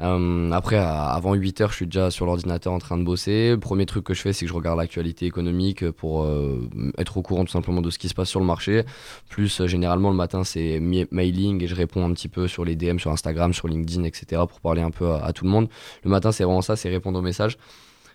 Euh, 0.00 0.50
après, 0.52 0.76
avant 0.76 1.34
8 1.34 1.60
heures, 1.60 1.70
je 1.70 1.76
suis 1.76 1.86
déjà 1.86 2.10
sur 2.10 2.26
l'ordinateur 2.26 2.72
en 2.72 2.78
train 2.78 2.96
de 2.96 3.04
bosser. 3.04 3.50
Le 3.50 3.58
premier 3.58 3.86
truc 3.86 4.04
que 4.04 4.14
je 4.14 4.22
fais, 4.22 4.32
c'est 4.32 4.44
que 4.46 4.48
je 4.48 4.54
regarde 4.54 4.78
l'actualité 4.78 5.26
économique 5.26 5.90
pour 5.90 6.24
euh, 6.24 6.68
être 6.98 7.16
au 7.16 7.22
courant 7.22 7.44
tout 7.44 7.50
simplement 7.50 7.80
de 7.80 7.90
ce 7.90 7.98
qui 7.98 8.08
se 8.08 8.14
passe 8.14 8.28
sur 8.28 8.40
le 8.40 8.46
marché. 8.46 8.84
Plus, 9.28 9.60
euh, 9.60 9.66
généralement, 9.66 10.10
le 10.10 10.16
matin, 10.16 10.44
c'est 10.44 10.78
mailing 10.80 11.62
et 11.62 11.66
je 11.66 11.74
réponds 11.74 12.04
un 12.04 12.12
petit 12.12 12.28
peu 12.28 12.46
sur 12.48 12.64
les 12.64 12.76
DM 12.76 12.98
sur 12.98 13.10
Instagram, 13.10 13.52
sur 13.52 13.68
LinkedIn, 13.68 14.04
etc. 14.04 14.42
pour 14.48 14.60
parler 14.60 14.82
un 14.82 14.90
peu 14.90 15.12
à 15.12 15.32
tout 15.32 15.44
le 15.44 15.50
monde. 15.50 15.68
Le 16.04 16.10
matin, 16.10 16.32
c'est 16.32 16.44
vraiment 16.44 16.62
ça, 16.62 16.76
c'est 16.76 16.88
répondre 16.88 17.18
aux 17.18 17.22
messages. 17.22 17.58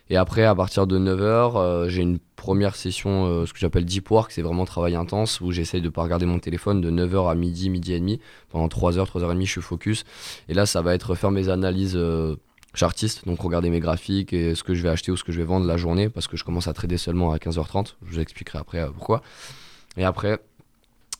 Et 0.09 0.17
après, 0.17 0.43
à 0.43 0.53
partir 0.53 0.85
de 0.85 0.99
9h, 0.99 1.53
euh, 1.55 1.87
j'ai 1.87 2.01
une 2.01 2.19
première 2.35 2.75
session, 2.75 3.25
euh, 3.25 3.45
ce 3.45 3.53
que 3.53 3.59
j'appelle 3.59 3.85
deep 3.85 4.11
work, 4.11 4.31
c'est 4.31 4.41
vraiment 4.41 4.65
travail 4.65 4.95
intense, 4.95 5.39
où 5.39 5.51
j'essaye 5.51 5.79
de 5.81 5.85
ne 5.85 5.91
pas 5.91 6.03
regarder 6.03 6.25
mon 6.25 6.39
téléphone 6.39 6.81
de 6.81 6.91
9h 6.91 7.31
à 7.31 7.35
midi, 7.35 7.69
midi 7.69 7.93
et 7.93 7.99
demi. 7.99 8.19
Pendant 8.49 8.67
3h, 8.67 9.05
3h30, 9.05 9.45
je 9.45 9.51
suis 9.51 9.61
focus. 9.61 10.03
Et 10.49 10.53
là, 10.53 10.65
ça 10.65 10.81
va 10.81 10.93
être 10.93 11.15
faire 11.15 11.31
mes 11.31 11.47
analyses 11.47 11.95
euh, 11.95 12.35
chartistes, 12.73 13.25
donc 13.25 13.39
regarder 13.39 13.69
mes 13.69 13.79
graphiques 13.79 14.33
et 14.33 14.55
ce 14.55 14.63
que 14.63 14.73
je 14.73 14.83
vais 14.83 14.89
acheter 14.89 15.11
ou 15.11 15.15
ce 15.15 15.23
que 15.23 15.31
je 15.31 15.37
vais 15.37 15.45
vendre 15.45 15.65
la 15.65 15.77
journée, 15.77 16.09
parce 16.09 16.27
que 16.27 16.35
je 16.35 16.43
commence 16.43 16.67
à 16.67 16.73
trader 16.73 16.97
seulement 16.97 17.31
à 17.31 17.37
15h30. 17.37 17.95
Je 18.05 18.15
vous 18.15 18.19
expliquerai 18.19 18.59
après 18.59 18.85
pourquoi. 18.91 19.21
Et 19.95 20.03
après, 20.03 20.39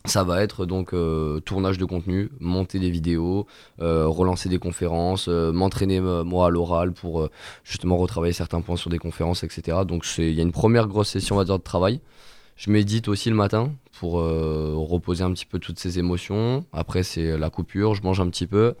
ça 0.06 0.22
va 0.22 0.42
être 0.42 0.66
donc 0.66 0.92
euh, 0.92 1.40
tournage 1.40 1.78
de 1.78 1.84
contenu, 1.86 2.30
monter 2.38 2.78
des 2.78 2.90
vidéos, 2.90 3.46
euh, 3.80 4.06
relancer 4.06 4.50
des 4.50 4.58
conférences, 4.58 5.28
euh, 5.28 5.50
m'entraîner 5.50 5.98
moi 6.00 6.46
à 6.46 6.50
l'oral 6.50 6.92
pour 6.92 7.28
justement 7.64 7.96
retravailler 7.96 8.34
certains 8.34 8.60
points 8.60 8.76
sur 8.76 8.90
des 8.90 8.98
conférences, 8.98 9.44
etc. 9.44 9.78
Donc 9.86 10.04
il 10.18 10.32
y 10.32 10.40
a 10.40 10.42
une 10.42 10.52
première 10.52 10.88
grosse 10.88 11.08
session 11.08 11.36
va 11.36 11.44
dire, 11.44 11.58
de 11.58 11.62
travail. 11.62 12.00
Je 12.56 12.70
médite 12.70 13.08
aussi 13.08 13.30
le 13.30 13.36
matin 13.36 13.72
pour 13.98 14.12
reposer 14.12 15.24
un 15.24 15.32
petit 15.32 15.46
peu 15.46 15.58
toutes 15.58 15.78
ces 15.78 15.98
émotions. 15.98 16.66
Après 16.72 17.02
c'est 17.02 17.38
la 17.38 17.48
coupure, 17.48 17.94
je 17.94 18.02
mange 18.02 18.20
un 18.20 18.28
petit 18.28 18.46
peu. 18.46 18.74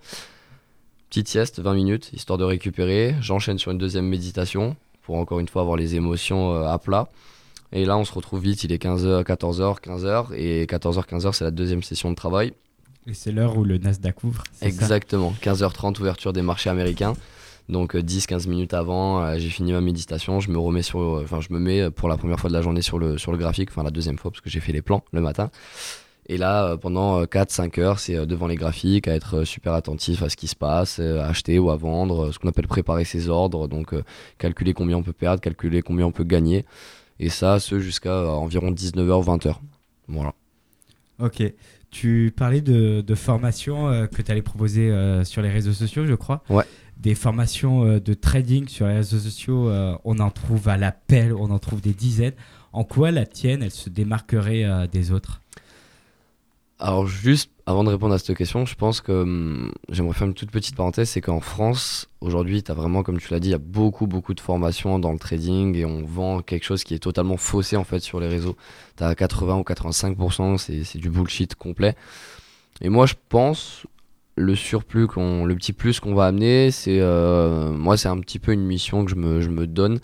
Petite 1.08 1.28
sieste, 1.28 1.60
20 1.60 1.74
minutes, 1.74 2.10
histoire 2.12 2.38
de 2.38 2.44
récupérer. 2.44 3.14
J'enchaîne 3.20 3.58
sur 3.58 3.70
une 3.70 3.78
deuxième 3.78 4.06
méditation 4.06 4.76
pour 5.02 5.16
encore 5.16 5.40
une 5.40 5.48
fois 5.48 5.62
avoir 5.62 5.76
les 5.76 5.94
émotions 5.94 6.54
à 6.54 6.78
plat. 6.78 7.08
Et 7.72 7.84
là, 7.84 7.96
on 7.96 8.04
se 8.04 8.12
retrouve 8.12 8.40
vite, 8.40 8.64
il 8.64 8.72
est 8.72 8.82
15h, 8.82 9.24
14h, 9.24 9.80
15h. 9.80 10.34
Et 10.34 10.66
14h, 10.66 11.06
15h, 11.06 11.32
c'est 11.32 11.44
la 11.44 11.50
deuxième 11.50 11.82
session 11.82 12.10
de 12.10 12.14
travail. 12.14 12.52
Et 13.06 13.14
c'est 13.14 13.32
l'heure 13.32 13.58
où 13.58 13.64
le 13.64 13.78
Nasdaq 13.78 14.24
ouvre 14.24 14.44
Exactement. 14.62 15.34
15h30, 15.42 16.00
ouverture 16.00 16.32
des 16.32 16.42
marchés 16.42 16.70
américains. 16.70 17.14
Donc 17.68 17.94
10-15 17.94 18.46
euh, 18.46 18.50
minutes 18.50 18.74
avant, 18.74 19.22
euh, 19.22 19.36
j'ai 19.38 19.48
fini 19.48 19.72
ma 19.72 19.80
méditation, 19.80 20.38
je 20.38 20.50
me 20.50 20.58
remets 20.58 20.82
sur, 20.82 21.00
euh, 21.00 21.22
enfin 21.24 21.40
je 21.40 21.48
me 21.50 21.58
mets 21.58 21.90
pour 21.90 22.10
la 22.10 22.18
première 22.18 22.38
fois 22.38 22.50
de 22.50 22.54
la 22.54 22.60
journée 22.60 22.82
sur 22.82 22.98
le, 22.98 23.16
sur 23.16 23.32
le 23.32 23.38
graphique, 23.38 23.70
enfin 23.70 23.82
la 23.82 23.90
deuxième 23.90 24.18
fois 24.18 24.30
parce 24.30 24.42
que 24.42 24.50
j'ai 24.50 24.60
fait 24.60 24.72
les 24.72 24.82
plans 24.82 25.02
le 25.12 25.22
matin. 25.22 25.50
Et 26.26 26.38
là, 26.38 26.78
pendant 26.78 27.22
4-5 27.24 27.80
heures, 27.80 27.98
c'est 27.98 28.26
devant 28.26 28.46
les 28.46 28.56
graphiques, 28.56 29.08
à 29.08 29.14
être 29.14 29.44
super 29.44 29.74
attentif 29.74 30.22
à 30.22 30.30
ce 30.30 30.36
qui 30.36 30.48
se 30.48 30.56
passe, 30.56 30.98
à 30.98 31.26
acheter 31.26 31.58
ou 31.58 31.68
à 31.70 31.76
vendre, 31.76 32.32
ce 32.32 32.38
qu'on 32.38 32.48
appelle 32.48 32.66
préparer 32.66 33.04
ses 33.04 33.28
ordres, 33.28 33.68
donc 33.68 33.94
calculer 34.38 34.72
combien 34.72 34.96
on 34.96 35.02
peut 35.02 35.12
perdre, 35.12 35.42
calculer 35.42 35.82
combien 35.82 36.06
on 36.06 36.12
peut 36.12 36.24
gagner. 36.24 36.64
Et 37.20 37.28
ça, 37.28 37.60
ce 37.60 37.80
jusqu'à 37.80 38.26
environ 38.28 38.70
19h, 38.70 39.24
20h. 39.24 39.56
Voilà. 40.08 40.34
Ok. 41.18 41.42
Tu 41.90 42.32
parlais 42.36 42.60
de, 42.60 43.02
de 43.02 43.14
formations 43.14 43.88
euh, 43.88 44.06
que 44.06 44.20
tu 44.20 44.30
allais 44.32 44.42
proposer 44.42 44.90
euh, 44.90 45.22
sur 45.22 45.42
les 45.42 45.50
réseaux 45.50 45.72
sociaux, 45.72 46.06
je 46.06 46.14
crois. 46.14 46.42
Ouais. 46.50 46.64
Des 46.96 47.14
formations 47.14 47.84
euh, 47.84 48.00
de 48.00 48.14
trading 48.14 48.66
sur 48.66 48.86
les 48.88 48.94
réseaux 48.94 49.18
sociaux, 49.18 49.68
euh, 49.68 49.96
on 50.04 50.18
en 50.18 50.30
trouve 50.30 50.68
à 50.68 50.76
l'appel, 50.76 51.32
on 51.32 51.50
en 51.50 51.58
trouve 51.60 51.80
des 51.80 51.92
dizaines. 51.92 52.32
En 52.72 52.82
quoi 52.82 53.12
la 53.12 53.26
tienne, 53.26 53.62
elle 53.62 53.70
se 53.70 53.88
démarquerait 53.90 54.64
euh, 54.64 54.88
des 54.88 55.12
autres? 55.12 55.40
Alors 56.78 57.06
juste 57.06 57.50
avant 57.66 57.84
de 57.84 57.88
répondre 57.88 58.14
à 58.14 58.18
cette 58.18 58.36
question, 58.36 58.66
je 58.66 58.74
pense 58.74 59.00
que 59.00 59.12
hum, 59.12 59.72
j'aimerais 59.88 60.14
faire 60.14 60.26
une 60.26 60.34
toute 60.34 60.50
petite 60.50 60.76
parenthèse, 60.76 61.08
c'est 61.08 61.20
qu'en 61.20 61.40
France, 61.40 62.08
aujourd'hui, 62.20 62.62
tu 62.62 62.70
as 62.70 62.74
vraiment, 62.74 63.02
comme 63.02 63.18
tu 63.18 63.32
l'as 63.32 63.40
dit, 63.40 63.48
il 63.48 63.52
y 63.52 63.54
a 63.54 63.58
beaucoup, 63.58 64.06
beaucoup 64.06 64.34
de 64.34 64.40
formations 64.40 64.98
dans 64.98 65.12
le 65.12 65.18
trading 65.18 65.76
et 65.76 65.84
on 65.84 66.04
vend 66.04 66.42
quelque 66.42 66.64
chose 66.64 66.84
qui 66.84 66.94
est 66.94 66.98
totalement 66.98 67.36
faussé 67.36 67.76
en 67.76 67.84
fait 67.84 68.00
sur 68.00 68.20
les 68.20 68.28
réseaux. 68.28 68.56
Tu 68.96 69.04
as 69.04 69.14
80 69.14 69.56
ou 69.56 69.62
85%, 69.62 70.58
c'est 70.58 70.98
du 70.98 71.10
bullshit 71.10 71.54
complet. 71.54 71.94
Et 72.80 72.88
moi, 72.88 73.06
je 73.06 73.14
pense, 73.28 73.86
le 74.36 74.54
surplus, 74.54 75.06
le 75.16 75.54
petit 75.54 75.72
plus 75.72 76.00
qu'on 76.00 76.14
va 76.14 76.26
amener, 76.26 76.70
c'est 76.70 76.98
euh, 77.00 77.70
moi, 77.70 77.96
c'est 77.96 78.08
un 78.08 78.18
petit 78.18 78.38
peu 78.38 78.52
une 78.52 78.64
mission 78.64 79.04
que 79.04 79.10
je 79.10 79.16
me, 79.16 79.40
je 79.40 79.50
me 79.50 79.66
donne. 79.66 80.00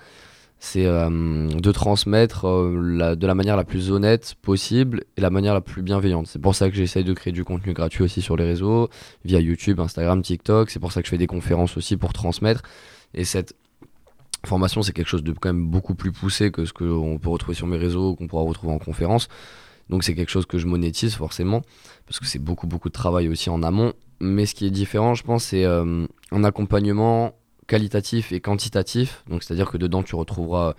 C'est 0.62 0.84
euh, 0.84 1.48
de 1.48 1.72
transmettre 1.72 2.46
euh, 2.46 3.16
de 3.16 3.26
la 3.26 3.34
manière 3.34 3.56
la 3.56 3.64
plus 3.64 3.90
honnête 3.90 4.34
possible 4.42 5.04
et 5.16 5.22
la 5.22 5.30
manière 5.30 5.54
la 5.54 5.62
plus 5.62 5.82
bienveillante. 5.82 6.26
C'est 6.26 6.38
pour 6.38 6.54
ça 6.54 6.68
que 6.68 6.76
j'essaye 6.76 7.02
de 7.02 7.14
créer 7.14 7.32
du 7.32 7.44
contenu 7.44 7.72
gratuit 7.72 8.04
aussi 8.04 8.20
sur 8.20 8.36
les 8.36 8.44
réseaux, 8.44 8.90
via 9.24 9.40
YouTube, 9.40 9.80
Instagram, 9.80 10.20
TikTok. 10.20 10.68
C'est 10.68 10.78
pour 10.78 10.92
ça 10.92 11.00
que 11.00 11.06
je 11.06 11.10
fais 11.10 11.18
des 11.18 11.26
conférences 11.26 11.78
aussi 11.78 11.96
pour 11.96 12.12
transmettre. 12.12 12.60
Et 13.14 13.24
cette 13.24 13.56
formation, 14.44 14.82
c'est 14.82 14.92
quelque 14.92 15.08
chose 15.08 15.24
de 15.24 15.32
quand 15.32 15.48
même 15.48 15.66
beaucoup 15.66 15.94
plus 15.94 16.12
poussé 16.12 16.50
que 16.50 16.66
ce 16.66 16.74
qu'on 16.74 17.18
peut 17.18 17.30
retrouver 17.30 17.54
sur 17.54 17.66
mes 17.66 17.78
réseaux, 17.78 18.14
qu'on 18.14 18.26
pourra 18.26 18.42
retrouver 18.42 18.74
en 18.74 18.78
conférence. 18.78 19.28
Donc 19.88 20.04
c'est 20.04 20.14
quelque 20.14 20.30
chose 20.30 20.44
que 20.44 20.58
je 20.58 20.66
monétise 20.66 21.14
forcément, 21.14 21.62
parce 22.06 22.20
que 22.20 22.26
c'est 22.26 22.38
beaucoup 22.38 22.66
beaucoup 22.66 22.88
de 22.88 22.94
travail 22.94 23.28
aussi 23.28 23.48
en 23.48 23.62
amont. 23.62 23.94
Mais 24.20 24.44
ce 24.44 24.54
qui 24.54 24.66
est 24.66 24.70
différent, 24.70 25.14
je 25.14 25.24
pense, 25.24 25.44
c'est 25.44 25.64
euh, 25.64 26.06
un 26.30 26.44
accompagnement 26.44 27.32
qualitatif 27.70 28.32
et 28.32 28.40
quantitatif. 28.40 29.22
Donc 29.30 29.44
c'est-à-dire 29.44 29.70
que 29.70 29.78
dedans, 29.78 30.02
tu 30.02 30.16
retrouveras 30.16 30.74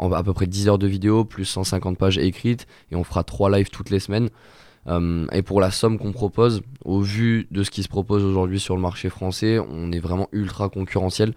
à 0.00 0.22
peu 0.24 0.32
près 0.32 0.48
10 0.48 0.68
heures 0.68 0.78
de 0.78 0.88
vidéo, 0.88 1.24
plus 1.24 1.44
150 1.44 1.96
pages 1.96 2.18
écrites, 2.18 2.66
et 2.90 2.96
on 2.96 3.04
fera 3.04 3.22
3 3.22 3.56
lives 3.56 3.70
toutes 3.70 3.90
les 3.90 4.00
semaines. 4.00 4.28
Euh, 4.88 5.26
et 5.30 5.42
pour 5.42 5.60
la 5.60 5.70
somme 5.70 5.98
qu'on 5.98 6.10
propose, 6.10 6.62
au 6.84 7.00
vu 7.00 7.46
de 7.52 7.62
ce 7.62 7.70
qui 7.70 7.84
se 7.84 7.88
propose 7.88 8.24
aujourd'hui 8.24 8.58
sur 8.58 8.74
le 8.74 8.82
marché 8.82 9.08
français, 9.08 9.60
on 9.60 9.92
est 9.92 10.00
vraiment 10.00 10.28
ultra 10.32 10.68
concurrentiel. 10.68 11.34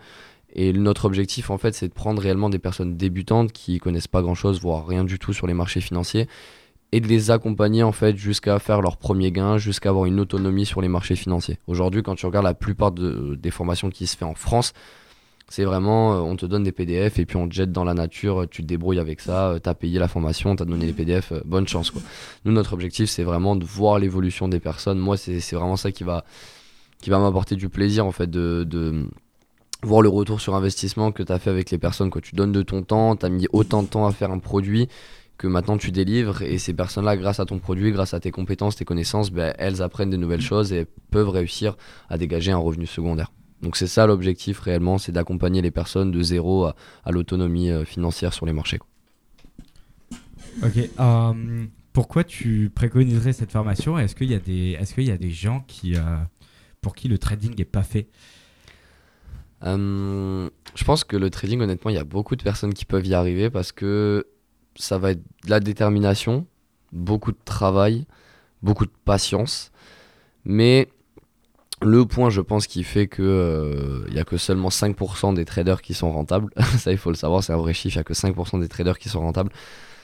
Et 0.54 0.74
notre 0.74 1.06
objectif, 1.06 1.52
en 1.52 1.60
fait, 1.60 1.76
c'est 1.76 1.88
de 1.88 1.94
prendre 1.94 2.20
réellement 2.20 2.50
des 2.50 2.60
personnes 2.60 2.98
débutantes 2.98 3.52
qui 3.52 3.78
connaissent 3.78 4.08
pas 4.08 4.24
grand-chose, 4.24 4.60
voire 4.60 4.88
rien 4.88 5.04
du 5.04 5.20
tout 5.20 5.34
sur 5.34 5.46
les 5.46 5.54
marchés 5.54 5.82
financiers, 5.82 6.28
et 6.96 7.02
de 7.02 7.08
les 7.08 7.30
accompagner, 7.30 7.84
en 7.84 7.92
fait, 7.92 8.16
jusqu'à 8.16 8.58
faire 8.60 8.82
leur 8.82 8.96
premier 8.98 9.32
gain, 9.32 9.58
jusqu'à 9.58 9.90
avoir 9.90 10.06
une 10.06 10.20
autonomie 10.20 10.66
sur 10.66 10.80
les 10.82 10.88
marchés 10.88 11.16
financiers. 11.18 11.58
Aujourd'hui, 11.68 12.04
quand 12.04 12.16
tu 12.16 12.26
regardes 12.26 12.46
la 12.46 12.54
plupart 12.54 12.92
de- 12.92 13.36
des 13.36 13.52
formations 13.52 13.90
qui 13.90 14.08
se 14.08 14.16
fait 14.16 14.24
en 14.24 14.36
France, 14.36 14.72
c'est 15.50 15.66
vraiment, 15.66 16.14
euh, 16.16 16.20
on 16.20 16.36
te 16.38 16.46
donne 16.46 16.64
des 16.64 16.72
PDF 16.72 17.20
et 17.20 17.26
puis 17.26 17.36
on 17.38 17.48
te 17.50 17.54
jette 17.54 17.72
dans 17.72 17.84
la 17.84 17.94
nature, 17.94 18.46
tu 18.50 18.62
te 18.64 18.68
débrouilles 18.68 19.00
avec 19.00 19.20
ça, 19.20 19.50
euh, 19.50 19.60
t'as 19.60 19.74
payé 19.74 20.00
la 20.00 20.08
formation, 20.08 20.56
t'as 20.56 20.66
donné 20.66 20.86
les 20.86 20.94
PDF, 20.94 21.34
euh, 21.34 21.42
bonne 21.46 21.68
chance 21.68 21.92
quoi. 21.92 22.02
Nous, 22.46 22.52
notre 22.54 22.74
objectif, 22.74 23.10
c'est 23.10 23.24
vraiment 23.24 23.56
de 23.56 23.66
voir 23.66 24.00
l'évolution 24.00 24.48
des 24.48 24.60
personnes. 24.60 24.98
Moi, 24.98 25.18
c'est 25.18 25.40
c'est 25.42 25.56
vraiment 25.56 25.76
ça 25.76 25.92
qui 25.92 26.04
va, 26.04 26.24
qui 27.02 27.10
va 27.10 27.20
m'apporter 27.20 27.56
du 27.58 27.68
plaisir 27.70 28.06
en 28.06 28.12
fait 28.12 28.30
de, 28.30 28.64
de 28.64 29.06
voir 29.84 30.02
le 30.02 30.10
retour 30.10 30.40
sur 30.42 30.56
investissement 30.56 31.12
que 31.12 31.22
tu 31.24 31.32
as 31.32 31.38
fait 31.40 31.50
avec 31.52 31.70
les 31.70 31.78
personnes. 31.78 32.10
Quoi. 32.10 32.22
Tu 32.22 32.36
donnes 32.36 32.52
de 32.54 32.64
ton 32.64 32.82
temps, 32.82 33.16
tu 33.16 33.26
as 33.26 33.30
mis 33.30 33.48
autant 33.54 33.84
de 33.84 33.88
temps 33.88 34.08
à 34.08 34.12
faire 34.14 34.32
un 34.32 34.40
produit 34.40 34.88
que 35.38 35.48
maintenant 35.48 35.78
tu 35.78 35.92
délivres 35.92 36.42
et 36.42 36.58
ces 36.58 36.74
personnes-là, 36.74 37.18
grâce 37.18 37.40
à 37.40 37.46
ton 37.46 37.60
produit, 37.60 37.92
grâce 37.92 38.14
à 38.14 38.20
tes 38.20 38.32
compétences, 38.32 38.76
tes 38.76 38.86
connaissances, 38.86 39.32
ben, 39.32 39.54
elles 39.58 39.82
apprennent 39.82 40.10
des 40.10 40.18
nouvelles 40.18 40.42
choses 40.42 40.72
et 40.72 40.86
peuvent 41.12 41.30
réussir 41.30 41.76
à 42.10 42.18
dégager 42.18 42.52
un 42.52 42.58
revenu 42.58 42.86
secondaire. 42.86 43.32
Donc 43.62 43.76
c'est 43.78 43.88
ça 43.88 44.06
l'objectif 44.06 44.60
réellement, 44.60 44.98
c'est 44.98 45.12
d'accompagner 45.12 45.62
les 45.62 45.72
personnes 45.72 46.12
de 46.12 46.22
zéro 46.22 46.66
à, 46.66 46.76
à 47.04 47.12
l'autonomie 47.12 47.70
euh, 47.70 47.86
financière 47.86 48.34
sur 48.34 48.46
les 48.46 48.54
marchés. 48.54 48.80
Ok. 50.64 50.78
euh, 51.00 51.66
pourquoi 51.92 52.24
tu 52.24 52.70
préconiserais 52.74 53.34
cette 53.34 53.52
formation? 53.52 53.98
Est-ce 53.98 54.16
qu'il 54.16 54.30
y, 54.30 54.36
a 54.36 54.40
des- 54.40 54.78
est-ce 54.80 54.94
qu'il 54.94 55.06
y 55.06 55.12
a 55.12 55.18
des 55.18 55.32
gens 55.32 55.64
qui, 55.68 55.96
euh, 55.96 56.02
pour 56.82 56.96
qui 56.96 57.08
le 57.08 57.18
trading 57.18 57.56
n'est 57.58 57.66
pas 57.66 57.84
fait? 57.84 58.08
Je 59.64 60.84
pense 60.86 61.04
que 61.04 61.18
le 61.18 61.30
trading, 61.32 61.60
honnêtement, 61.62 61.90
il 61.90 61.96
y 61.96 62.00
a 62.00 62.04
beaucoup 62.04 62.36
de 62.36 62.44
personnes 62.44 62.74
qui 62.74 62.86
peuvent 62.86 63.08
y 63.08 63.16
arriver 63.16 63.50
parce 63.50 63.72
que 63.72 64.28
ça 64.76 64.98
va 64.98 65.12
être 65.12 65.22
de 65.46 65.50
la 65.50 65.60
détermination, 65.60 66.46
beaucoup 66.92 67.32
de 67.32 67.38
travail, 67.46 68.06
beaucoup 68.62 68.86
de 68.86 68.92
patience. 69.06 69.72
Mais 70.44 70.90
le 71.82 72.06
point, 72.06 72.30
je 72.30 72.42
pense, 72.42 72.68
qui 72.68 72.84
fait 72.84 73.08
que 73.08 73.22
euh, 73.22 74.06
il 74.08 74.14
y 74.14 74.20
a 74.20 74.24
que 74.24 74.38
seulement 74.38 74.70
5% 74.70 75.34
des 75.34 75.46
traders 75.46 75.82
qui 75.82 75.94
sont 75.94 76.12
rentables, 76.12 76.52
ça 76.78 76.92
il 76.92 76.98
faut 76.98 77.10
le 77.10 77.16
savoir, 77.16 77.44
c'est 77.44 77.54
un 77.54 77.58
vrai 77.58 77.74
chiffre, 77.74 77.96
il 77.96 78.00
n'y 78.00 78.02
a 78.02 78.04
que 78.04 78.14
5% 78.14 78.60
des 78.60 78.68
traders 78.68 78.98
qui 78.98 79.10
sont 79.10 79.22
rentables. 79.22 79.52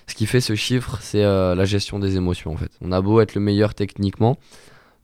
Ce 0.08 0.16
qui 0.16 0.26
fait 0.26 0.42
ce 0.42 0.56
chiffre, 0.56 0.98
c'est 1.02 1.24
euh, 1.24 1.56
la 1.56 1.66
gestion 1.66 2.00
des 2.00 2.18
émotions 2.18 2.52
en 2.52 2.58
fait. 2.58 2.72
On 2.82 2.92
a 2.92 3.02
beau 3.02 3.22
être 3.22 3.36
le 3.36 3.42
meilleur 3.42 3.74
techniquement, 3.74 4.38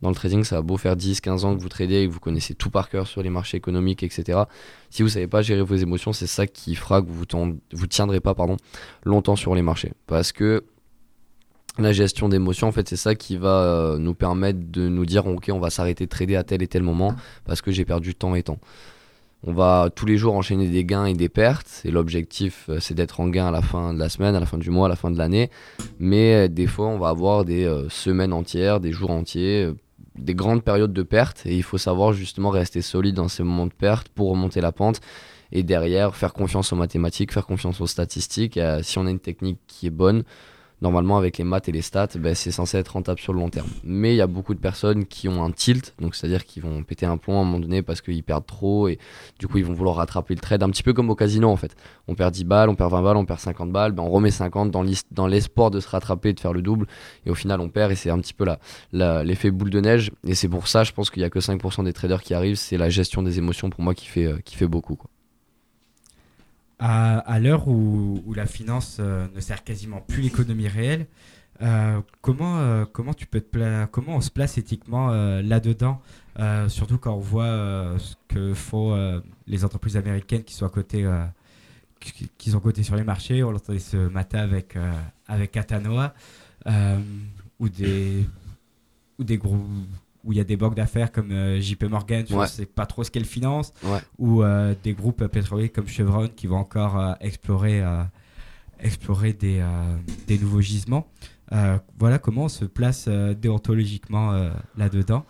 dans 0.01 0.09
le 0.09 0.15
trading, 0.15 0.43
ça 0.43 0.57
a 0.57 0.61
beau 0.61 0.77
faire 0.77 0.95
10-15 0.95 1.45
ans 1.45 1.55
que 1.55 1.61
vous 1.61 1.69
tradez 1.69 2.01
et 2.01 2.07
que 2.07 2.13
vous 2.13 2.19
connaissez 2.19 2.53
tout 2.53 2.69
par 2.69 2.89
cœur 2.89 3.07
sur 3.07 3.23
les 3.23 3.31
marchés 3.31 3.57
économiques, 3.57 4.03
etc. 4.03 4.43
Si 4.91 5.01
vous 5.01 5.09
savez 5.09 5.27
pas 5.27 5.41
gérer 5.41 5.63
vos 5.63 5.75
émotions, 5.75 6.13
c'est 6.13 6.27
ça 6.27 6.45
qui 6.45 6.75
fera 6.75 7.01
que 7.01 7.07
vous 7.09 7.25
ne 7.33 7.53
vous 7.73 7.87
tiendrez 7.87 8.19
pas 8.19 8.35
pardon, 8.35 8.57
longtemps 9.03 9.35
sur 9.35 9.55
les 9.55 9.63
marchés. 9.63 9.93
Parce 10.05 10.31
que 10.31 10.63
la 11.79 11.93
gestion 11.93 12.29
d'émotions, 12.29 12.67
en 12.67 12.71
fait, 12.71 12.87
c'est 12.87 12.95
ça 12.95 13.15
qui 13.15 13.37
va 13.37 13.61
euh, 13.61 13.97
nous 13.97 14.13
permettre 14.13 14.59
de 14.71 14.87
nous 14.87 15.05
dire 15.05 15.25
ok, 15.27 15.49
on 15.51 15.59
va 15.59 15.69
s'arrêter 15.69 16.05
de 16.05 16.09
trader 16.09 16.35
à 16.35 16.43
tel 16.43 16.61
et 16.61 16.67
tel 16.67 16.83
moment 16.83 17.15
parce 17.45 17.61
que 17.61 17.71
j'ai 17.71 17.85
perdu 17.85 18.13
temps 18.13 18.35
et 18.35 18.43
temps. 18.43 18.59
On 19.43 19.53
va 19.53 19.89
tous 19.95 20.07
les 20.07 20.17
jours 20.17 20.33
enchaîner 20.33 20.67
des 20.67 20.83
gains 20.83 21.05
et 21.05 21.13
des 21.13 21.29
pertes. 21.29 21.81
Et 21.85 21.91
l'objectif, 21.91 22.65
euh, 22.69 22.79
c'est 22.79 22.93
d'être 22.93 23.19
en 23.19 23.27
gain 23.27 23.47
à 23.47 23.51
la 23.51 23.61
fin 23.61 23.93
de 23.93 23.99
la 23.99 24.09
semaine, 24.09 24.35
à 24.35 24.39
la 24.39 24.47
fin 24.47 24.57
du 24.57 24.69
mois, 24.69 24.87
à 24.87 24.89
la 24.89 24.95
fin 24.95 25.11
de 25.11 25.17
l'année. 25.17 25.49
Mais 25.99 26.33
euh, 26.33 26.47
des 26.47 26.67
fois, 26.67 26.87
on 26.87 26.97
va 26.97 27.09
avoir 27.09 27.45
des 27.45 27.71
semaines 27.89 28.33
entières, 28.33 28.79
des 28.79 28.91
jours 28.91 29.11
entiers, 29.11 29.71
des 30.17 30.36
grandes 30.36 30.63
périodes 30.63 30.93
de 30.93 31.03
perte. 31.03 31.45
Et 31.45 31.55
il 31.55 31.63
faut 31.63 31.77
savoir 31.77 32.13
justement 32.13 32.50
rester 32.50 32.81
solide 32.81 33.15
dans 33.15 33.27
ces 33.27 33.43
moments 33.43 33.67
de 33.67 33.74
perte 33.74 34.09
pour 34.09 34.29
remonter 34.29 34.62
la 34.62 34.71
pente. 34.71 35.01
Et 35.51 35.63
derrière, 35.63 36.15
faire 36.15 36.33
confiance 36.33 36.74
aux 36.74 36.75
mathématiques, 36.75 37.31
faire 37.31 37.45
confiance 37.45 37.79
aux 37.79 37.88
statistiques. 37.88 38.57
Euh, 38.57 38.81
si 38.83 38.97
on 38.97 39.05
a 39.07 39.09
une 39.09 39.19
technique 39.19 39.59
qui 39.67 39.88
est 39.88 39.91
bonne, 39.91 40.24
normalement 40.81 41.17
avec 41.17 41.38
les 41.38 41.43
maths 41.43 41.69
et 41.69 41.72
les 41.72 41.81
stats, 41.81 42.10
ben, 42.19 42.36
c'est 42.36 42.51
censé 42.51 42.77
être 42.77 42.89
rentable 42.89 43.19
sur 43.19 43.34
le 43.34 43.39
long 43.39 43.50
terme. 43.50 43.67
Mais 43.84 44.13
il 44.13 44.17
y 44.17 44.22
a 44.22 44.27
beaucoup 44.27 44.53
de 44.53 44.60
personnes 44.60 45.05
qui 45.05 45.27
ont 45.27 45.43
un 45.43 45.51
tilt, 45.51 45.96
donc 46.00 46.15
c'est-à-dire 46.15 46.46
qu'ils 46.46 46.63
vont 46.63 46.84
péter 46.84 47.05
un 47.05 47.17
plomb 47.17 47.38
à 47.38 47.41
un 47.41 47.43
moment 47.43 47.60
donné 47.60 47.81
parce 47.81 48.01
qu'ils 48.01 48.24
perdent 48.24 48.46
trop 48.46 48.88
et 48.88 49.00
du 49.39 49.48
coup 49.48 49.57
ils 49.57 49.65
vont 49.65 49.74
vouloir 49.74 49.96
rattraper 49.96 50.36
le 50.36 50.39
trade, 50.39 50.63
un 50.63 50.69
petit 50.69 50.84
peu 50.84 50.93
comme 50.93 51.10
au 51.10 51.15
casino 51.15 51.50
en 51.50 51.55
fait. 51.55 51.75
On 52.07 52.15
perd 52.15 52.34
10 52.34 52.43
balles, 52.46 52.69
on 52.69 52.75
perd 52.75 52.91
20 52.91 53.01
balles, 53.01 53.17
on 53.17 53.25
perd 53.25 53.39
50 53.39 53.72
balles, 53.72 53.91
ben, 53.91 54.03
on 54.03 54.10
remet 54.10 54.31
50 54.31 54.72
dans 55.12 55.27
l'espoir 55.27 55.72
de 55.72 55.79
se 55.79 55.89
rattraper, 55.89 56.34
de 56.34 56.39
faire 56.39 56.53
le 56.53 56.62
double 56.62 56.88
et 57.25 57.29
au 57.29 57.36
final 57.36 57.60
on 57.62 57.69
perd 57.69 57.91
et 57.91 57.96
c'est 57.96 58.10
un 58.10 58.19
petit 58.19 58.34
peu 58.34 58.46
l'effet 58.93 59.51
boule 59.51 59.69
de 59.69 59.81
neige 59.81 60.12
et 60.25 60.36
c'est 60.36 60.50
pour 60.50 60.67
ça 60.67 60.84
je 60.84 60.91
pense 60.91 61.10
qu'il 61.10 61.22
y 61.22 61.25
a 61.25 61.29
que 61.29 61.39
5% 61.39 61.84
des 61.84 61.93
traders 61.93 62.22
qui 62.22 62.34
arrivent, 62.34 62.57
c'est 62.57 62.77
la 62.77 62.89
gestion 62.89 63.22
des 63.24 63.38
émotions 63.38 63.69
pour 63.69 63.81
moi 63.81 63.93
qui 63.93 64.07
fait, 64.07 64.25
euh, 64.25 64.67
beaucoup. 64.67 64.98
À, 66.79 67.39
l'heure 67.39 67.67
où, 67.67 68.34
la 68.36 68.46
finance 68.46 68.98
euh, 69.00 69.27
ne 69.34 69.39
sert 69.39 69.63
quasiment 69.63 70.00
plus 70.00 70.22
l'économie 70.22 70.67
réelle, 70.67 71.07
euh, 71.63 72.01
comment, 72.22 72.60
euh, 72.60 72.86
comment, 72.86 73.15
tu 73.15 73.25
peux 73.25 73.41
te 73.41 73.86
comment 73.86 74.17
on 74.17 74.22
se 74.22 74.29
place 74.29 74.60
éthiquement 74.60 75.10
là-dedans 75.41 76.01
Surtout 76.67 77.00
quand 77.00 77.15
on 77.15 77.19
voit 77.19 77.96
ce 77.98 78.15
que 78.27 78.53
font 78.53 79.22
les 79.48 79.65
entreprises 79.65 79.98
américaines 79.98 80.43
qui 80.43 80.53
sont, 80.53 80.67
à 80.67 80.69
côté, 80.69 81.10
qui, 82.38 82.51
sont 82.51 82.62
sur 82.84 82.96
les 82.96 83.03
marchés. 83.03 83.43
On 83.43 83.51
l'entendait 83.51 83.79
ce 83.79 83.98
matin 83.98 84.39
avec, 84.39 84.77
avec 85.27 85.57
Atanoa, 85.57 86.13
ou 87.60 87.69
des, 87.69 88.24
ou 89.17 89.24
des 89.24 89.38
groupes 89.38 89.65
où 90.27 90.34
il 90.34 90.38
y 90.38 90.41
a 90.41 90.43
des 90.43 90.57
banques 90.57 90.75
d'affaires 90.75 91.12
comme 91.12 91.31
euh, 91.31 91.60
JP 91.62 91.86
Morgan, 91.86 92.25
je 92.27 92.34
ne 92.36 92.39
Ouais. 92.41 92.48
sais 92.48 92.65
pas 92.65 92.86
trop 92.86 93.03
ce 93.05 93.10
qu'elles 93.10 93.24
financent, 93.25 93.72
Ouais. 93.84 94.00
ou 94.19 94.43
euh, 94.43 94.75
des 94.84 94.91
groupes 94.93 95.25
pétroliers 95.27 95.69
comme 95.69 95.88
Chevron 95.88 96.27
qui 96.27 96.48
vont 96.48 96.57
encore 96.57 97.00
euh, 97.00 97.13
explorer, 97.22 97.81
euh, 97.81 98.03
explorer 98.81 99.31
des, 99.31 99.60
euh, 99.62 99.96
des 100.27 100.38
nouveaux 100.38 100.60
gisements. 100.62 101.07
Euh, 101.53 101.77
voilà 101.98 102.19
comment 102.19 102.43
on 102.43 102.50
se 102.50 102.65
place 102.65 103.05
euh, 103.07 103.34
déontologiquement 103.34 104.34
euh, 104.34 104.50
là-dedans. 104.75 105.24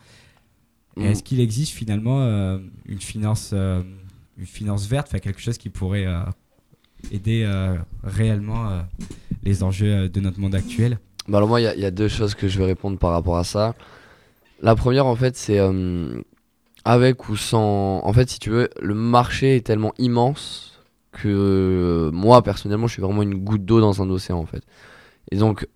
Mm. 0.96 1.04
Est-ce 1.04 1.22
qu'il 1.22 1.40
existe 1.40 1.74
finalement 1.74 2.22
euh, 2.24 2.58
une, 2.88 3.00
finance, 3.00 3.52
euh, 3.54 3.84
une 4.40 4.48
finance 4.48 4.88
verte, 4.88 5.18
quelque 5.20 5.40
chose 5.40 5.60
qui 5.60 5.70
pourrait 5.70 6.08
euh, 6.08 6.22
aider 7.12 7.44
euh, 7.46 7.76
réellement 8.04 8.68
euh, 8.72 8.82
les 9.44 9.62
enjeux 9.62 9.94
euh, 9.94 10.10
de 10.10 10.20
notre 10.22 10.40
monde 10.40 10.56
actuel? 10.56 10.98
Bah 11.28 11.38
alors 11.38 11.50
moi, 11.50 11.62
il 11.62 11.72
y, 11.78 11.82
y 11.82 11.86
a 11.86 11.92
deux 11.92 12.08
choses 12.08 12.34
que 12.34 12.48
je 12.48 12.58
vais 12.58 12.66
répondre 12.66 12.98
par 12.98 13.12
rapport 13.12 13.38
à 13.38 13.44
ça. 13.44 13.76
La 14.62 14.76
première, 14.76 15.06
en 15.06 15.16
fait, 15.16 15.36
c'est 15.36 15.60
euh, 15.60 16.22
avec 16.86 17.30
ou 17.30 17.36
sans... 17.36 18.02
En 18.04 18.14
fait, 18.14 18.30
si 18.30 18.40
tu 18.40 18.50
veux, 18.50 18.70
le 18.82 18.94
marché 18.94 19.56
est 19.56 19.66
tellement 19.66 19.94
immense 19.98 20.82
que 21.12 21.28
euh, 21.28 22.12
moi, 22.12 22.42
personnellement, 22.42 22.88
je 22.88 22.94
suis 22.94 23.02
vraiment 23.02 23.22
une 23.22 23.36
goutte 23.36 23.66
d'eau 23.66 23.80
dans 23.82 24.02
un 24.02 24.10
océan, 24.10 24.38
en 24.38 24.46
fait. 24.46 24.64
Et 25.32 25.38
donc, 25.38 25.68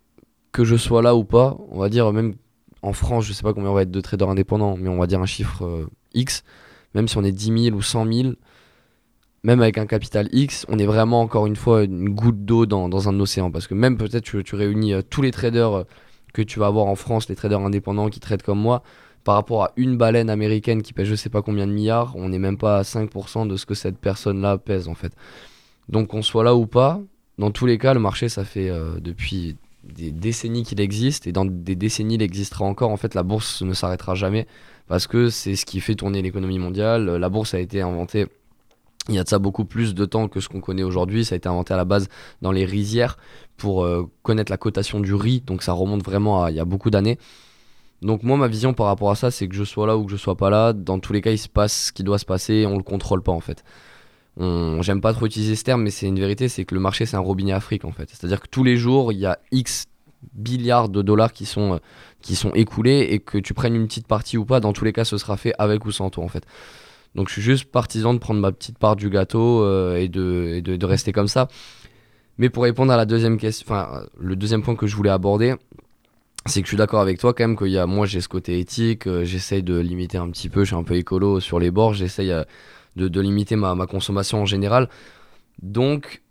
que 0.52 0.64
je 0.64 0.76
sois 0.76 1.02
là 1.02 1.14
ou 1.14 1.24
pas, 1.24 1.56
on 1.70 1.78
va 1.78 1.88
dire 1.88 2.12
même 2.12 2.34
en 2.82 2.92
France, 2.92 3.24
je 3.24 3.32
sais 3.32 3.42
pas 3.42 3.54
combien 3.54 3.70
on 3.70 3.74
va 3.74 3.82
être 3.82 3.90
de 3.90 4.00
traders 4.00 4.28
indépendants, 4.28 4.76
mais 4.76 4.88
on 4.88 4.98
va 4.98 5.06
dire 5.06 5.20
un 5.20 5.26
chiffre 5.26 5.64
euh, 5.64 5.86
X, 6.14 6.42
même 6.94 7.08
si 7.08 7.16
on 7.16 7.24
est 7.24 7.32
10 7.32 7.64
000 7.66 7.76
ou 7.76 7.82
100 7.82 8.12
000, 8.12 8.28
même 9.44 9.62
avec 9.62 9.78
un 9.78 9.86
capital 9.86 10.28
X, 10.32 10.66
on 10.68 10.78
est 10.78 10.86
vraiment 10.86 11.20
encore 11.20 11.46
une 11.46 11.56
fois 11.56 11.84
une 11.84 12.10
goutte 12.10 12.44
d'eau 12.44 12.66
dans, 12.66 13.08
un 13.08 13.20
océan. 13.20 13.50
Parce 13.50 13.66
que 13.66 13.74
même 13.74 13.96
peut-être 13.96 14.24
tu, 14.24 14.54
réunis 14.54 14.94
tous 15.10 15.22
les 15.22 15.30
traders 15.30 15.84
que 16.32 16.42
tu 16.42 16.58
vas 16.58 16.66
avoir 16.66 16.86
en 16.86 16.96
France, 16.96 17.28
les 17.28 17.36
traders 17.36 17.60
indépendants 17.60 18.08
qui 18.08 18.20
traitent 18.20 18.42
comme 18.42 18.60
moi, 18.60 18.82
par 19.24 19.34
rapport 19.34 19.64
à 19.64 19.72
une 19.76 19.96
baleine 19.96 20.30
américaine 20.30 20.82
qui 20.82 20.92
pèse 20.92 21.06
je 21.06 21.14
sais 21.14 21.30
pas 21.30 21.42
combien 21.42 21.66
de 21.66 21.72
milliards, 21.72 22.16
on 22.16 22.28
n'est 22.28 22.38
même 22.38 22.58
pas 22.58 22.78
à 22.78 22.82
5% 22.82 23.46
de 23.46 23.56
ce 23.56 23.66
que 23.66 23.74
cette 23.74 23.98
personne-là 23.98 24.58
pèse 24.58 24.88
en 24.88 24.94
fait. 24.94 25.12
Donc 25.88 26.08
qu'on 26.08 26.22
soit 26.22 26.44
là 26.44 26.54
ou 26.54 26.66
pas, 26.66 27.00
dans 27.38 27.50
tous 27.50 27.66
les 27.66 27.78
cas, 27.78 27.94
le 27.94 28.00
marché, 28.00 28.28
ça 28.28 28.44
fait 28.44 28.68
euh, 28.68 28.98
depuis 29.00 29.56
des 29.84 30.12
décennies 30.12 30.62
qu'il 30.62 30.80
existe 30.80 31.26
et 31.26 31.32
dans 31.32 31.44
des 31.44 31.74
décennies 31.74 32.14
il 32.14 32.22
existera 32.22 32.64
encore. 32.64 32.90
En 32.90 32.96
fait, 32.96 33.14
la 33.14 33.22
bourse 33.22 33.62
ne 33.62 33.72
s'arrêtera 33.72 34.14
jamais 34.14 34.46
parce 34.86 35.06
que 35.06 35.28
c'est 35.28 35.56
ce 35.56 35.64
qui 35.66 35.80
fait 35.80 35.94
tourner 35.94 36.22
l'économie 36.22 36.58
mondiale. 36.58 37.16
La 37.16 37.28
bourse 37.28 37.54
a 37.54 37.60
été 37.60 37.80
inventée 37.80 38.26
il 39.08 39.14
y 39.14 39.18
a 39.18 39.24
de 39.24 39.28
ça 39.28 39.38
beaucoup 39.38 39.64
plus 39.64 39.94
de 39.94 40.04
temps 40.04 40.28
que 40.28 40.40
ce 40.40 40.48
qu'on 40.48 40.60
connaît 40.60 40.84
aujourd'hui. 40.84 41.24
Ça 41.24 41.34
a 41.34 41.36
été 41.36 41.48
inventé 41.48 41.74
à 41.74 41.76
la 41.76 41.84
base 41.84 42.08
dans 42.40 42.52
les 42.52 42.64
rizières 42.64 43.16
pour 43.56 43.84
euh, 43.84 44.08
connaître 44.22 44.50
la 44.52 44.58
cotation 44.58 45.00
du 45.00 45.14
riz. 45.14 45.42
Donc 45.44 45.62
ça 45.62 45.72
remonte 45.72 46.04
vraiment 46.04 46.44
à 46.44 46.50
il 46.50 46.56
y 46.56 46.60
a 46.60 46.64
beaucoup 46.64 46.90
d'années. 46.90 47.18
Donc 48.00 48.22
moi 48.22 48.36
ma 48.36 48.48
vision 48.48 48.74
par 48.74 48.86
rapport 48.86 49.10
à 49.10 49.14
ça 49.14 49.30
c'est 49.30 49.48
que 49.48 49.54
je 49.54 49.64
sois 49.64 49.86
là 49.86 49.96
ou 49.96 50.04
que 50.04 50.10
je 50.10 50.16
sois 50.16 50.36
pas 50.36 50.50
là, 50.50 50.72
dans 50.72 50.98
tous 50.98 51.12
les 51.12 51.20
cas 51.20 51.30
il 51.30 51.38
se 51.38 51.48
passe 51.48 51.86
ce 51.86 51.92
qui 51.92 52.02
doit 52.02 52.18
se 52.18 52.24
passer 52.24 52.54
et 52.54 52.66
on 52.66 52.76
le 52.76 52.82
contrôle 52.82 53.22
pas 53.22 53.32
en 53.32 53.40
fait. 53.40 53.64
J'aime 54.38 55.00
pas 55.00 55.12
trop 55.12 55.26
utiliser 55.26 55.54
ce 55.56 55.62
terme 55.62 55.82
mais 55.82 55.90
c'est 55.90 56.06
une 56.06 56.18
vérité, 56.18 56.48
c'est 56.48 56.64
que 56.64 56.74
le 56.74 56.80
marché 56.80 57.06
c'est 57.06 57.16
un 57.16 57.20
robinet 57.20 57.52
Afrique 57.52 57.84
en 57.84 57.92
fait. 57.92 58.08
C'est-à-dire 58.10 58.40
que 58.40 58.48
tous 58.48 58.64
les 58.64 58.76
jours 58.76 59.12
il 59.12 59.18
y 59.18 59.26
a 59.26 59.38
X 59.52 59.86
milliards 60.36 60.88
de 60.88 61.02
dollars 61.02 61.32
qui 61.32 61.46
sont, 61.46 61.74
euh, 61.74 61.78
qui 62.22 62.34
sont 62.34 62.52
écoulés 62.54 63.08
et 63.10 63.18
que 63.18 63.38
tu 63.38 63.54
prennes 63.54 63.74
une 63.74 63.86
petite 63.86 64.06
partie 64.06 64.36
ou 64.36 64.44
pas, 64.44 64.60
dans 64.60 64.72
tous 64.72 64.84
les 64.84 64.92
cas 64.92 65.04
ce 65.04 65.18
sera 65.18 65.36
fait 65.36 65.52
avec 65.58 65.84
ou 65.84 65.92
sans 65.92 66.10
toi 66.10 66.24
en 66.24 66.28
fait. 66.28 66.44
Donc 67.14 67.28
je 67.28 67.34
suis 67.34 67.42
juste 67.42 67.66
partisan 67.66 68.14
de 68.14 68.18
prendre 68.18 68.40
ma 68.40 68.52
petite 68.52 68.78
part 68.78 68.96
du 68.96 69.10
gâteau 69.10 69.62
euh, 69.62 69.96
et, 69.96 70.08
de, 70.08 70.60
de, 70.60 70.76
de, 70.76 70.86
rester 70.86 71.12
comme 71.12 71.28
ça. 71.28 71.48
Mais 72.38 72.48
pour 72.48 72.62
répondre 72.62 72.92
à 72.92 72.96
la 72.96 73.04
deuxième 73.04 73.36
question, 73.36 73.66
enfin 73.68 74.04
le 74.18 74.36
deuxième 74.36 74.62
point 74.62 74.74
que 74.74 74.86
je 74.86 74.96
voulais 74.96 75.10
aborder, 75.10 75.56
c'est 76.46 76.60
que 76.60 76.66
je 76.66 76.70
suis 76.70 76.76
d'accord 76.76 77.00
avec 77.00 77.18
toi 77.18 77.34
quand 77.34 77.44
même 77.46 77.56
qu'il 77.56 77.68
y 77.68 77.78
a 77.78 77.86
moi 77.86 78.06
j'ai 78.06 78.20
ce 78.20 78.28
côté 78.28 78.58
éthique 78.58 79.06
euh, 79.06 79.24
j'essaye 79.24 79.62
de 79.62 79.78
limiter 79.78 80.18
un 80.18 80.28
petit 80.30 80.48
peu 80.48 80.62
je 80.62 80.68
suis 80.68 80.76
un 80.76 80.82
peu 80.82 80.96
écolo 80.96 81.40
sur 81.40 81.60
les 81.60 81.70
bords 81.70 81.94
j'essaye 81.94 82.32
euh, 82.32 82.42
de, 82.96 83.20
limiter 83.20 83.56
ma, 83.56 83.74
ma, 83.74 83.86
consommation 83.86 84.42
en 84.42 84.46
général 84.46 84.88
donc 85.62 86.22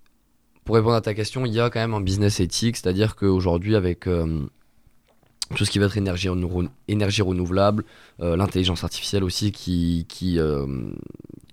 pour 0.65 0.75
répondre 0.75 0.95
à 0.95 1.01
ta 1.01 1.13
question 1.13 1.45
il 1.45 1.53
y 1.53 1.59
a 1.59 1.69
quand 1.69 1.79
même 1.79 1.93
un 1.93 2.01
business 2.01 2.39
éthique 2.39 2.77
c'est 2.77 2.87
à 2.87 2.93
dire 2.93 3.15
qu'aujourd'hui 3.15 3.75
avec 3.75 4.07
euh, 4.07 4.45
tout 5.55 5.65
ce 5.65 5.71
qui 5.71 5.79
va 5.79 5.85
être 5.85 5.97
énergie, 5.97 6.29
énergie 6.87 7.21
renouvelable, 7.21 7.83
euh, 8.21 8.35
l'intelligence 8.35 8.83
artificielle 8.83 9.23
aussi 9.23 9.51
qui, 9.51 10.05
qui, 10.07 10.39
euh, 10.39 10.65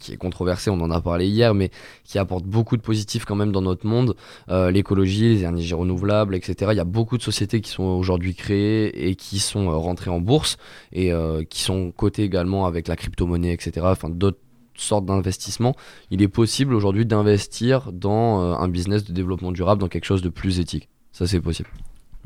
qui 0.01 0.13
est 0.13 0.17
controversée, 0.17 0.71
on 0.71 0.81
en 0.81 0.91
a 0.91 1.01
parlé 1.01 1.27
hier, 1.27 1.55
mais 1.55 1.71
qui 2.05 2.19
apporte 2.19 2.45
beaucoup 2.45 2.77
de 2.77 2.83
positifs 2.83 3.25
quand 3.25 3.37
même 3.37 3.53
dans 3.53 3.63
notre 3.63 3.87
monde, 3.87 4.15
euh, 4.49 4.71
l'écologie, 4.71 5.35
les 5.35 5.45
énergies 5.45 5.75
renouvelables, 5.75 6.35
etc. 6.35 6.71
Il 6.73 6.77
y 6.77 6.81
a 6.81 6.85
beaucoup 6.85 7.19
de 7.19 7.23
sociétés 7.23 7.61
qui 7.61 7.71
sont 7.71 7.85
aujourd'hui 7.85 8.35
créées 8.35 9.09
et 9.09 9.15
qui 9.15 9.39
sont 9.39 9.79
rentrées 9.81 10.11
en 10.11 10.21
bourse 10.21 10.57
et 10.93 11.13
qui 11.49 11.63
sont 11.63 11.91
cotées 11.91 12.25
également 12.25 12.67
avec 12.67 12.89
la 12.89 12.97
crypto-monnaie, 12.97 13.53
etc. 13.53 13.87
Enfin, 13.91 14.09
d'autres 14.09 14.39
sortes 14.75 15.05
d'investissements. 15.05 15.75
Il 16.11 16.23
est 16.23 16.29
possible 16.29 16.75
aujourd'hui 16.75 17.07
d'investir 17.07 17.93
dans 17.93 18.41
un 18.41 18.69
business 18.69 19.05
de 19.05 19.13
développement 19.13 19.53
durable, 19.53 19.81
dans 19.81 19.89
quelque 19.89 20.05
chose 20.05 20.23
de 20.23 20.29
plus 20.29 20.61
éthique. 20.61 20.89
Ça, 21.13 21.27
c'est 21.27 21.41
possible. 21.41 21.69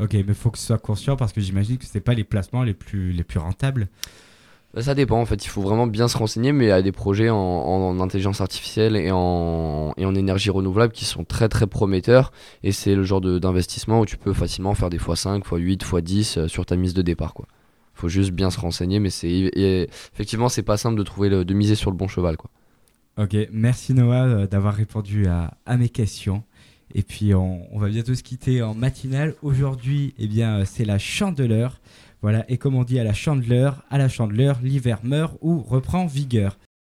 Ok, 0.02 0.14
mais 0.14 0.24
il 0.26 0.34
faut 0.34 0.50
que 0.50 0.58
tu 0.58 0.64
sois 0.64 0.78
conscient 0.78 1.14
parce 1.14 1.32
que 1.32 1.40
j'imagine 1.40 1.78
que 1.78 1.84
ce 1.84 1.96
pas 2.00 2.14
les 2.14 2.24
placements 2.24 2.64
les 2.64 2.74
plus, 2.74 3.12
les 3.12 3.22
plus 3.22 3.38
rentables. 3.38 3.86
Bah, 4.74 4.82
ça 4.82 4.96
dépend 4.96 5.20
en 5.20 5.26
fait, 5.26 5.44
il 5.44 5.48
faut 5.48 5.62
vraiment 5.62 5.86
bien 5.86 6.08
se 6.08 6.18
renseigner, 6.18 6.50
mais 6.50 6.64
il 6.64 6.68
y 6.68 6.72
a 6.72 6.82
des 6.82 6.90
projets 6.90 7.30
en, 7.30 8.00
intelligence 8.00 8.40
artificielle 8.40 8.96
et 8.96 9.10
en, 9.12 9.92
et 9.96 10.04
en, 10.04 10.14
énergie 10.16 10.50
renouvelable 10.50 10.92
qui 10.92 11.04
sont 11.04 11.24
très 11.24 11.48
très 11.48 11.68
prometteurs 11.68 12.32
et 12.64 12.72
c'est 12.72 12.96
le 12.96 13.04
genre 13.04 13.20
d'investissement 13.20 14.00
où 14.00 14.06
tu 14.06 14.16
peux 14.16 14.32
facilement 14.32 14.74
faire 14.74 14.90
des 14.90 14.98
x5, 14.98 15.42
x8, 15.42 15.78
x10 15.78 16.48
sur 16.48 16.66
ta 16.66 16.74
mise 16.74 16.94
de 16.94 17.02
départ. 17.02 17.32
quoi. 17.32 17.46
faut 17.94 18.08
juste 18.08 18.32
bien 18.32 18.50
se 18.50 18.58
renseigner, 18.58 18.98
mais 18.98 19.10
c'est 19.10 19.52
effectivement 19.54 20.48
c'est 20.48 20.64
pas 20.64 20.78
simple 20.78 20.98
de, 20.98 21.04
trouver 21.04 21.28
le, 21.28 21.44
de 21.44 21.54
miser 21.54 21.76
sur 21.76 21.92
le 21.92 21.96
bon 21.96 22.08
cheval. 22.08 22.36
quoi. 22.36 22.50
Ok, 23.18 23.36
merci 23.52 23.94
Noah 23.94 24.24
euh, 24.24 24.46
d'avoir 24.48 24.74
répondu 24.74 25.26
à, 25.26 25.52
à 25.66 25.76
mes 25.76 25.90
questions. 25.90 26.42
Et 26.94 27.02
puis 27.02 27.34
on, 27.34 27.66
va 27.78 27.88
bientôt 27.88 28.14
se 28.14 28.22
quitter 28.22 28.62
en 28.62 28.74
matinale. 28.74 29.34
Aujourd'hui, 29.42 30.14
eh 30.18 30.26
bien, 30.26 30.58
euh, 30.58 30.64
c'est 30.66 30.84
la 30.84 30.98
chandeleur. 30.98 31.80
Voilà, 32.20 32.44
et 32.48 32.56
comme 32.56 32.76
on 32.76 32.84
dit 32.84 33.00
à 33.00 33.04
la 33.04 33.14
chandeleur, 33.14 33.82
à 33.90 33.98
la 33.98 34.08
chandeleur, 34.08 34.60
l'hiver 34.62 35.00
meurt 35.02 35.36
ou 35.40 35.60
reprend 35.60 36.06
vigueur. 36.06 36.56